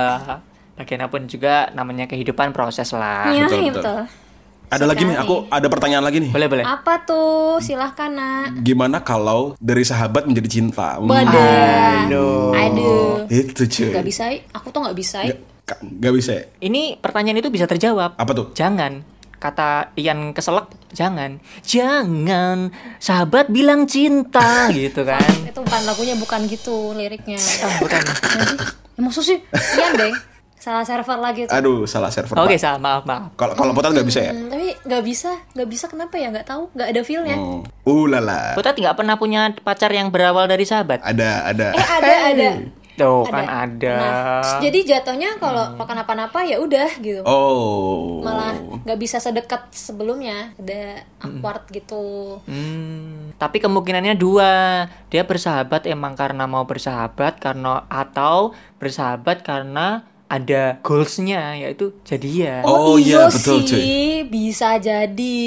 bagaimanapun 0.74 1.26
juga 1.26 1.72
namanya 1.72 2.06
kehidupan 2.06 2.52
proses 2.52 2.92
lah 2.92 3.28
Iya, 3.30 3.46
Betul, 3.46 3.60
iya, 3.62 3.72
betul. 3.72 3.84
betul. 3.98 4.30
Ada 4.70 4.88
lagi 4.88 5.04
nih, 5.04 5.12
Sekali. 5.14 5.28
aku 5.28 5.36
ada 5.50 5.68
pertanyaan 5.68 6.00
lagi 6.02 6.18
nih. 6.22 6.32
boleh 6.32 6.48
boleh 6.48 6.64
apa 6.64 6.94
tuh 7.02 7.60
silahkan 7.60 8.08
nak 8.08 8.56
Gimana 8.58 9.00
kalau 9.00 9.52
dari 9.58 9.84
sahabat 9.84 10.24
menjadi 10.24 10.48
cinta? 10.50 10.96
Hmm, 10.96 11.08
Wadah. 11.08 12.08
Aduh. 12.08 12.52
aduh 12.54 13.12
Itu 13.28 13.64
cuy. 13.66 13.92
nggak 13.92 14.06
bisa 14.06 14.24
aku 14.50 14.68
tuh 14.70 14.80
nggak 14.82 14.96
bisa 14.96 15.18
I. 15.22 15.36
Nggak 15.64 16.14
bisa 16.14 16.32
ya? 16.34 16.44
ini 16.60 16.96
pertanyaan 16.96 17.40
itu 17.40 17.48
bisa 17.48 17.64
terjawab 17.64 18.14
Apa 18.14 18.32
tuh? 18.32 18.52
Jangan. 18.52 19.08
Kata 19.34 19.90
Ian 19.96 20.32
keselak, 20.32 20.70
jangan. 20.92 21.42
Jangan. 21.64 22.70
Sahabat 22.98 23.50
bilang 23.50 23.86
cinta 23.86 24.68
gitu 24.72 25.02
kan. 25.02 25.24
itu 25.42 25.58
bukan 25.58 25.82
lagunya 25.82 26.14
bukan 26.14 26.46
gitu 26.46 26.94
liriknya 26.94 27.42
Ah, 27.60 27.74
bukan. 27.78 28.02
Nanti, 28.04 28.56
emang 28.96 29.10
susah 29.10 29.42
Iya 29.52 29.88
deh 29.96 30.14
salah 30.54 30.86
server 30.86 31.18
lagi 31.18 31.50
tuh 31.50 31.58
Aduh, 31.58 31.90
salah 31.90 32.14
server. 32.14 32.38
Oke, 32.38 32.54
Pak. 32.54 32.62
salah, 32.62 32.78
maaf, 32.78 33.02
maaf. 33.02 33.34
Kalau 33.34 33.58
kalau 33.58 33.74
potat 33.74 33.98
nggak 33.98 34.06
bisa 34.06 34.22
ya? 34.22 34.30
Hmm, 34.30 34.46
tapi 34.46 34.78
nggak 34.78 35.02
bisa 35.02 35.34
nggak 35.58 35.66
bisa 35.68 35.86
kenapa 35.90 36.16
ya 36.16 36.30
nggak 36.30 36.46
tahu 36.46 36.70
nggak 36.70 36.88
ada 36.88 37.02
feelnya 37.02 37.36
Oh. 37.36 37.66
Uh 37.82 38.06
lala. 38.06 38.54
Putat 38.54 38.78
nggak 38.78 38.94
pernah 38.94 39.18
punya 39.18 39.50
pacar 39.58 39.90
yang 39.90 40.14
berawal 40.14 40.46
dari 40.46 40.62
sahabat? 40.62 41.02
Ada, 41.02 41.50
ada. 41.50 41.68
eh 41.74 41.88
ada 41.88 42.14
ada 42.30 42.50
Tuh, 42.94 43.24
kan 43.24 43.46
ada. 43.46 43.96
Nah, 43.96 44.60
jadi 44.60 44.80
jatuhnya 44.84 45.36
kalau 45.36 45.74
kalau 45.74 45.88
kenapa-napa 45.88 46.44
ya 46.44 46.58
udah 46.58 46.90
gitu 46.98 47.24
Oh. 47.24 48.20
malah 48.22 48.54
nggak 48.84 48.98
bisa 48.98 49.18
sedekat 49.18 49.72
sebelumnya 49.72 50.54
ada 50.56 51.02
awkward 51.20 51.66
gitu 51.70 52.38
Hmm, 52.44 53.32
tapi 53.36 53.58
kemungkinannya 53.58 54.14
dua. 54.14 54.86
Dia 55.08 55.24
bersahabat 55.24 55.86
emang 55.86 56.14
karena 56.14 56.46
mau 56.46 56.64
bersahabat 56.64 57.38
karena 57.38 57.84
atau 57.88 58.52
bersahabat 58.78 59.42
karena 59.42 60.04
ada 60.28 60.80
goalsnya 60.80 61.58
yaitu 61.58 61.92
jadian. 62.02 62.64
Oh, 62.64 62.96
iya, 62.96 63.28
betul, 63.28 63.62
cuy. 63.62 63.76
sih 63.76 64.04
bisa 64.24 64.80
jadi 64.80 65.44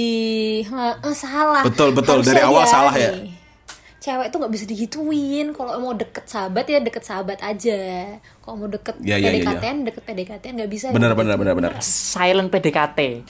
Heeh, 0.61 1.15
salah 1.15 1.65
Betul, 1.65 1.93
betul. 1.93 2.21
Harusnya 2.21 2.31
Dari 2.31 2.45
awal 2.45 2.63
jadi. 2.63 2.71
salah 2.71 2.95
ya? 2.95 3.11
Cewek 4.05 4.29
tuh 4.29 4.37
nggak 4.37 4.53
bisa 4.53 4.65
digituin 4.69 5.57
kalau 5.57 5.81
mau 5.81 5.97
deket 5.97 6.29
sahabat 6.29 6.69
ya 6.69 6.77
deket 6.77 7.01
sahabat 7.01 7.41
aja 7.41 8.13
kalau 8.39 8.61
mau 8.61 8.69
deket 8.69 9.01
Ya, 9.01 9.17
ya, 9.17 9.33
ya, 9.33 9.41
ya. 9.41 9.57
PDKT 9.57 9.65
deket 9.83 10.03
PDKT 10.05 10.45
nggak 10.53 10.71
bisa 10.71 10.87
Benar, 10.93 11.17
benar, 11.17 11.41
benar, 11.41 11.57
benar. 11.57 11.73
Silent 11.81 12.53
PDKT. 12.53 13.25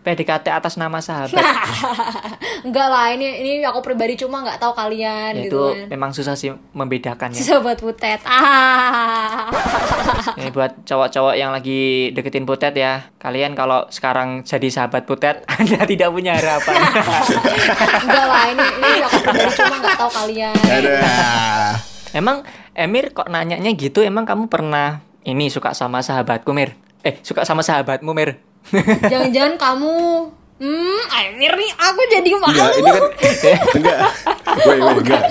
PDKT 0.00 0.46
atas 0.48 0.80
nama 0.80 0.96
sahabat. 0.98 1.36
Enggak 2.66 2.88
lah 2.88 3.12
ini 3.12 3.26
ini 3.36 3.60
aku 3.60 3.84
pribadi 3.84 4.16
cuma 4.16 4.40
nggak 4.40 4.56
tahu 4.56 4.72
kalian 4.72 5.36
Ya, 5.36 5.44
gitu 5.44 5.76
itu 5.76 5.84
kan 5.84 5.92
memang 5.92 6.10
susah 6.10 6.32
sih 6.32 6.48
membedakannya. 6.72 7.36
sahabat 7.36 7.76
putet 7.76 8.20
ah 8.24 9.52
Ini 10.32 10.48
buat 10.50 10.72
cowok-cowok 10.82 11.34
yang 11.34 11.52
lagi 11.52 12.08
deketin 12.12 12.48
putet 12.48 12.72
ya. 12.72 13.12
Kalian 13.18 13.52
kalau 13.52 13.84
sekarang 13.88 14.40
jadi 14.40 14.68
sahabat 14.70 15.04
putet, 15.04 15.44
Anda 15.52 15.84
tidak 15.84 16.08
punya 16.08 16.32
harapan. 16.32 16.74
enggak 18.06 18.24
lah 18.24 18.44
ini 18.48 18.64
ini 18.80 18.90
aku 19.02 19.16
pribadi 19.20 19.52
cuma 19.54 19.76
nggak 19.76 19.96
tahu 19.98 20.05
kalian 20.08 20.54
Ada. 20.62 20.98
emang 22.12 22.42
Emir 22.76 23.08
kok 23.10 23.32
nanyanya 23.32 23.72
gitu? 23.72 24.04
Emang 24.04 24.28
kamu 24.28 24.52
pernah 24.52 25.00
ini 25.24 25.48
suka 25.48 25.72
sama 25.72 26.04
sahabatku, 26.04 26.52
Mir? 26.52 26.76
Eh, 27.00 27.16
suka 27.24 27.48
sama 27.48 27.64
sahabatmu, 27.64 28.12
Mir? 28.12 28.36
jangan-jangan 29.12 29.54
kamu 29.56 29.94
hmm 30.56 31.02
Emir 31.12 31.52
nih 31.52 31.70
aku 31.76 32.00
jadi 32.08 32.30
malu 32.34 32.48
Enggak, 32.50 32.72
ini 32.72 32.90
kan 32.90 33.04
enggak. 33.76 33.98
Woi, 34.56 34.78
woi, 34.80 34.94
enggak. 35.04 35.22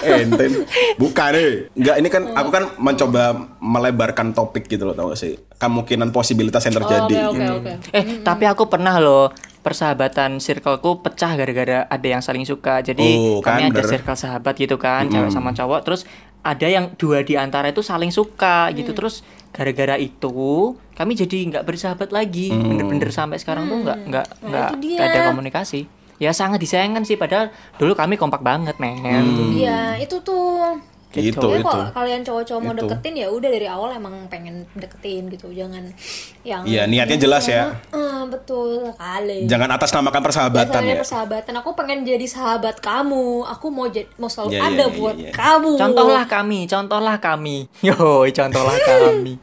Enten. 0.00 0.50
Bukan 0.96 1.28
deh. 1.36 1.52
Enggak, 1.76 1.96
ini 2.00 2.08
kan 2.08 2.22
aku 2.32 2.48
kan 2.48 2.64
mencoba 2.80 3.22
melebarkan 3.60 4.32
topik 4.32 4.64
gitu 4.64 4.88
loh, 4.88 4.96
tau 4.96 5.12
gak 5.12 5.20
sih? 5.20 5.36
Kemungkinan 5.60 6.08
posibilitas 6.08 6.64
yang 6.64 6.80
terjadi. 6.80 7.14
Oh, 7.28 7.36
oke 7.36 7.44
oke 7.44 7.56
oke 7.60 7.72
Eh, 7.92 8.04
tapi 8.24 8.44
aku 8.48 8.64
pernah 8.66 8.96
loh 8.96 9.28
persahabatan 9.60 10.38
circleku 10.38 11.00
pecah 11.00 11.34
gara-gara 11.34 11.84
ada 11.84 12.06
yang 12.08 12.22
saling 12.22 12.42
suka. 12.42 12.80
Jadi 12.80 13.04
Oh, 13.14 13.38
kan, 13.38 13.58
kami 13.58 13.70
ada 13.70 13.80
bener. 13.80 13.90
circle 13.90 14.16
sahabat 14.16 14.54
gitu 14.56 14.76
kan, 14.76 15.06
cewek 15.06 15.30
sama 15.30 15.50
cowok. 15.52 15.80
Terus 15.84 16.02
ada 16.40 16.64
yang 16.64 16.94
dua 16.94 17.20
di 17.20 17.34
antara 17.34 17.68
itu 17.68 17.82
saling 17.82 18.08
suka 18.08 18.70
gitu. 18.72 18.94
Terus 18.94 19.20
gara-gara 19.50 19.96
itu 19.96 20.72
kami 20.94 21.12
jadi 21.14 21.38
nggak 21.50 21.64
bersahabat 21.64 22.10
lagi. 22.10 22.48
Bener-bener 22.50 23.10
sampai 23.10 23.36
sekarang 23.36 23.66
tuh 23.66 23.84
nggak 23.84 23.98
nggak 24.08 24.26
dia. 24.80 24.98
nggak 24.98 25.08
ada 25.12 25.20
komunikasi. 25.30 25.80
Ya 26.18 26.34
sangat 26.34 26.58
disayangkan 26.58 27.06
sih 27.06 27.14
padahal 27.14 27.54
dulu 27.78 27.94
kami 27.94 28.18
kompak 28.18 28.42
banget, 28.42 28.74
men. 28.82 28.98
iya 29.54 29.94
itu 30.02 30.18
tuh 30.18 30.74
Gitu, 31.08 31.40
itu. 31.40 31.64
kalau 31.64 31.88
kalian 31.88 32.20
cowok-cowok 32.20 32.60
mau 32.60 32.76
deketin 32.76 33.16
ya 33.16 33.32
udah 33.32 33.48
dari 33.48 33.64
awal 33.64 33.96
emang 33.96 34.28
pengen 34.28 34.68
deketin 34.76 35.32
gitu 35.32 35.48
jangan 35.56 35.88
yang 36.44 36.68
Iya, 36.68 36.84
niatnya 36.84 37.16
jelas 37.16 37.48
ya. 37.48 37.72
Eh, 37.96 38.22
betul 38.28 38.92
kali 38.92 39.48
Jangan 39.48 39.72
atas 39.72 39.88
namakan 39.96 40.20
persahabatan 40.20 40.68
Dasarnya 40.68 40.94
ya. 40.94 41.00
persahabatan 41.00 41.54
aku 41.64 41.70
pengen 41.72 42.04
jadi 42.04 42.26
sahabat 42.28 42.84
kamu 42.84 43.40
aku 43.48 43.66
mau 43.72 43.88
jadi 43.88 44.04
mau 44.20 44.28
selalu 44.28 44.52
iya, 44.52 44.62
ada 44.68 44.84
iya, 44.84 44.96
buat 45.00 45.16
iya. 45.16 45.32
kamu 45.32 45.70
Contohlah 45.80 46.24
kami, 46.28 46.60
contohlah 46.68 47.16
kami. 47.16 47.56
Yo, 47.88 47.96
contohlah 48.28 48.76
kami. 48.76 49.40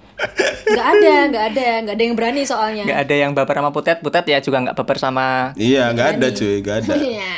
Nggak 0.66 0.88
ada 0.92 1.14
nggak 1.28 1.46
ada 1.52 1.66
nggak 1.84 1.96
ada 1.96 2.04
yang 2.04 2.16
berani 2.16 2.42
soalnya. 2.44 2.84
Nggak 2.84 3.00
ada 3.02 3.16
yang 3.16 3.32
baper 3.32 3.56
sama 3.56 3.70
putet 3.70 3.98
putet 4.00 4.26
ya 4.26 4.40
juga 4.40 4.58
nggak 4.62 4.76
baper 4.76 4.98
sama 4.98 5.52
Iya, 5.56 5.92
nggak 5.92 6.08
ada 6.16 6.28
cuy, 6.32 6.56
nggak 6.60 6.78
ada. 6.82 6.94
Iya. 6.96 7.34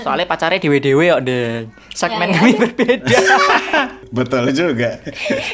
soalnya 0.00 0.26
pacarnya 0.26 0.58
dewe 0.58 0.78
dewe 0.78 1.04
kok 1.08 1.22
deh 1.22 1.64
segmen 1.92 2.26
Ya, 2.26 2.32
ya. 2.32 2.38
kami 2.38 2.52
berbeda. 2.56 3.18
Betul 4.18 4.44
juga. 4.50 4.98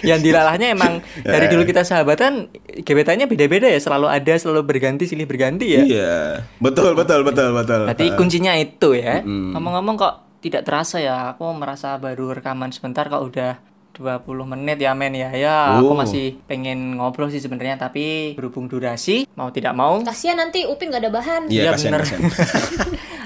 yang 0.00 0.20
dilalahnya 0.20 0.72
emang 0.72 0.92
dari 1.18 1.46
dulu 1.48 1.62
kita 1.62 1.82
sahabatan 1.82 2.48
gebetannya 2.80 3.26
beda-beda 3.26 3.66
ya. 3.66 3.78
Selalu 3.78 4.06
ada 4.08 4.32
selalu 4.34 4.62
berganti 4.64 5.04
silih 5.04 5.24
berganti 5.24 5.66
ya. 5.70 5.82
Iya, 5.84 6.14
betul 6.58 6.94
betul 6.94 7.22
betul 7.22 7.52
betul. 7.52 7.84
berarti 7.84 8.06
kuncinya 8.14 8.54
itu 8.54 8.94
ya. 8.94 9.20
Ngomong-ngomong 9.22 9.96
kok 9.96 10.14
tidak 10.38 10.62
terasa 10.62 11.00
ya 11.00 11.32
aku 11.32 11.44
merasa 11.50 11.96
baru 11.96 12.32
rekaman 12.32 12.68
sebentar 12.68 13.08
kok 13.08 13.20
udah 13.20 13.56
20 13.94 14.26
menit 14.48 14.78
ya 14.78 14.92
men 14.92 15.12
ya 15.12 15.30
ya 15.30 15.56
aku 15.76 15.86
Oh. 15.86 15.96
masih 15.96 16.36
pengen 16.44 16.96
ngobrol 16.96 17.28
sih 17.28 17.38
sebenarnya 17.38 17.78
tapi 17.78 18.34
berhubung 18.34 18.66
durasi 18.66 19.24
mau 19.32 19.48
tidak 19.48 19.72
mau 19.72 19.98
kasihan 20.00 20.36
nanti 20.36 20.62
upin 20.64 20.88
nggak 20.88 21.00
ada 21.00 21.12
bahan 21.12 21.42
Iya, 21.46 21.70
kasihan, 21.70 21.94
bener. 21.94 22.02
kasihan. 22.02 22.22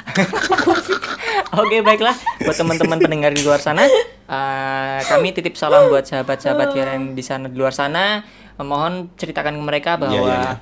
Oke 1.54 1.80
baiklah 1.80 2.12
buat 2.38 2.54
teman-teman 2.54 2.98
pendengar 2.98 3.30
di 3.30 3.40
luar 3.40 3.58
sana 3.58 3.84
eh, 3.84 4.98
kami 5.02 5.32
titip 5.32 5.54
salam 5.54 5.88
buat 5.88 6.04
sahabat-sahabat 6.04 6.68
kalian 6.70 7.12
di 7.12 7.22
sana 7.22 7.48
di 7.48 7.56
luar 7.56 7.72
sana 7.72 8.22
mohon 8.58 9.08
ceritakan 9.14 9.54
ke 9.54 9.62
mereka 9.62 9.90
bahwa 9.96 10.12
Iya, 10.14 10.22
iya, 10.24 10.38
iya. 10.38 10.54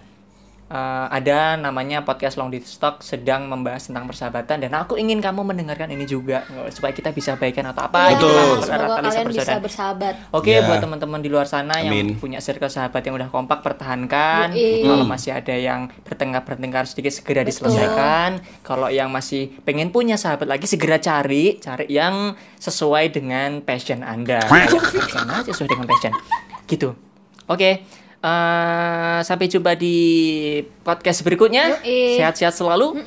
Eh, 0.67 1.07
ada 1.09 1.55
namanya 1.55 2.03
podcast 2.03 2.35
Long 2.35 2.51
di 2.51 2.59
Stock 2.59 3.01
sedang 3.01 3.47
membahas 3.47 3.87
tentang 3.87 4.05
persahabatan 4.05 4.61
dan 4.61 4.73
aku 4.75 4.95
ingin 4.95 5.19
kamu 5.19 5.43
mendengarkan 5.43 5.89
ini 5.89 6.05
juga 6.05 6.43
supaya 6.69 6.91
kita 6.91 7.11
bisa 7.11 7.35
baikan 7.35 7.67
atau 7.67 7.87
apa 7.87 7.99
Ya, 8.07 8.11
gitu 8.15 8.27
Betul. 8.27 8.43
mempererat 8.59 8.89
semoga 8.89 9.03
kalian 9.07 9.27
bisa 9.31 9.55
bersahabat 9.59 10.15
Oke, 10.35 10.53
Ya. 10.53 10.67
buat 10.67 10.79
teman-teman 10.79 11.21
di 11.21 11.29
luar 11.29 11.47
sana 11.47 11.79
yang 11.79 11.95
Amin. 11.95 12.19
punya 12.19 12.39
circle 12.39 12.67
sahabat 12.69 13.03
yang 13.03 13.15
udah 13.15 13.31
kompak 13.31 13.63
pertahankan. 13.63 14.53
Yoi. 14.53 14.83
Kalau 14.83 15.07
masih 15.07 15.31
ada 15.33 15.55
yang 15.55 15.87
bertengkar-bertengkar 16.03 16.85
sedikit 16.85 17.13
segera 17.15 17.43
diselesaikan. 17.43 18.43
Kalau 18.63 18.91
yang 18.91 19.09
masih 19.09 19.55
pengen 19.63 19.91
punya 19.91 20.19
sahabat 20.19 20.47
lagi 20.47 20.67
segera 20.67 20.99
cari, 20.99 21.59
cari 21.59 21.87
yang 21.89 22.35
sesuai 22.59 23.13
dengan 23.13 23.63
passion 23.63 24.03
Anda. 24.03 24.43
sesuai 25.49 25.69
dengan 25.69 25.87
passion. 25.87 26.13
Gitu. 26.67 26.93
Oke. 27.47 27.87
Eh, 28.27 29.19
sampai 29.23 29.47
jumpa 29.47 29.79
di 29.79 29.97
podcast 30.83 31.23
berikutnya. 31.23 31.79
Sehat-sehat 31.87 32.53
selalu. 32.53 32.99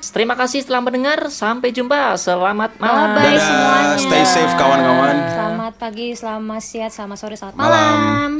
Terima 0.00 0.32
kasih 0.32 0.64
telah 0.64 0.80
mendengar. 0.80 1.28
Sampai 1.28 1.70
jumpa. 1.70 2.16
Selamat 2.16 2.72
malam. 2.80 3.12
Bye-bye 3.12 3.28
Dadah, 3.28 3.44
semuanya. 3.44 3.96
stay 4.00 4.24
safe 4.24 4.54
kawan-kawan. 4.56 5.16
Selamat 5.28 5.72
pagi, 5.76 6.08
selamat 6.12 6.62
siang, 6.64 6.90
selamat 6.90 7.16
sore, 7.20 7.34
selamat 7.36 7.54
Malam. 7.54 7.92
malam. 7.92 8.32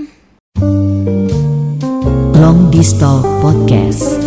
Long 2.34 2.72
Distal 2.72 3.20
Podcast. 3.38 4.18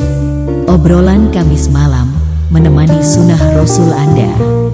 Obrolan 0.65 1.29
Kamis 1.29 1.67
malam 1.67 2.09
menemani 2.47 3.01
sunnah 3.01 3.39
Rasul 3.53 3.89
Anda. 3.91 4.64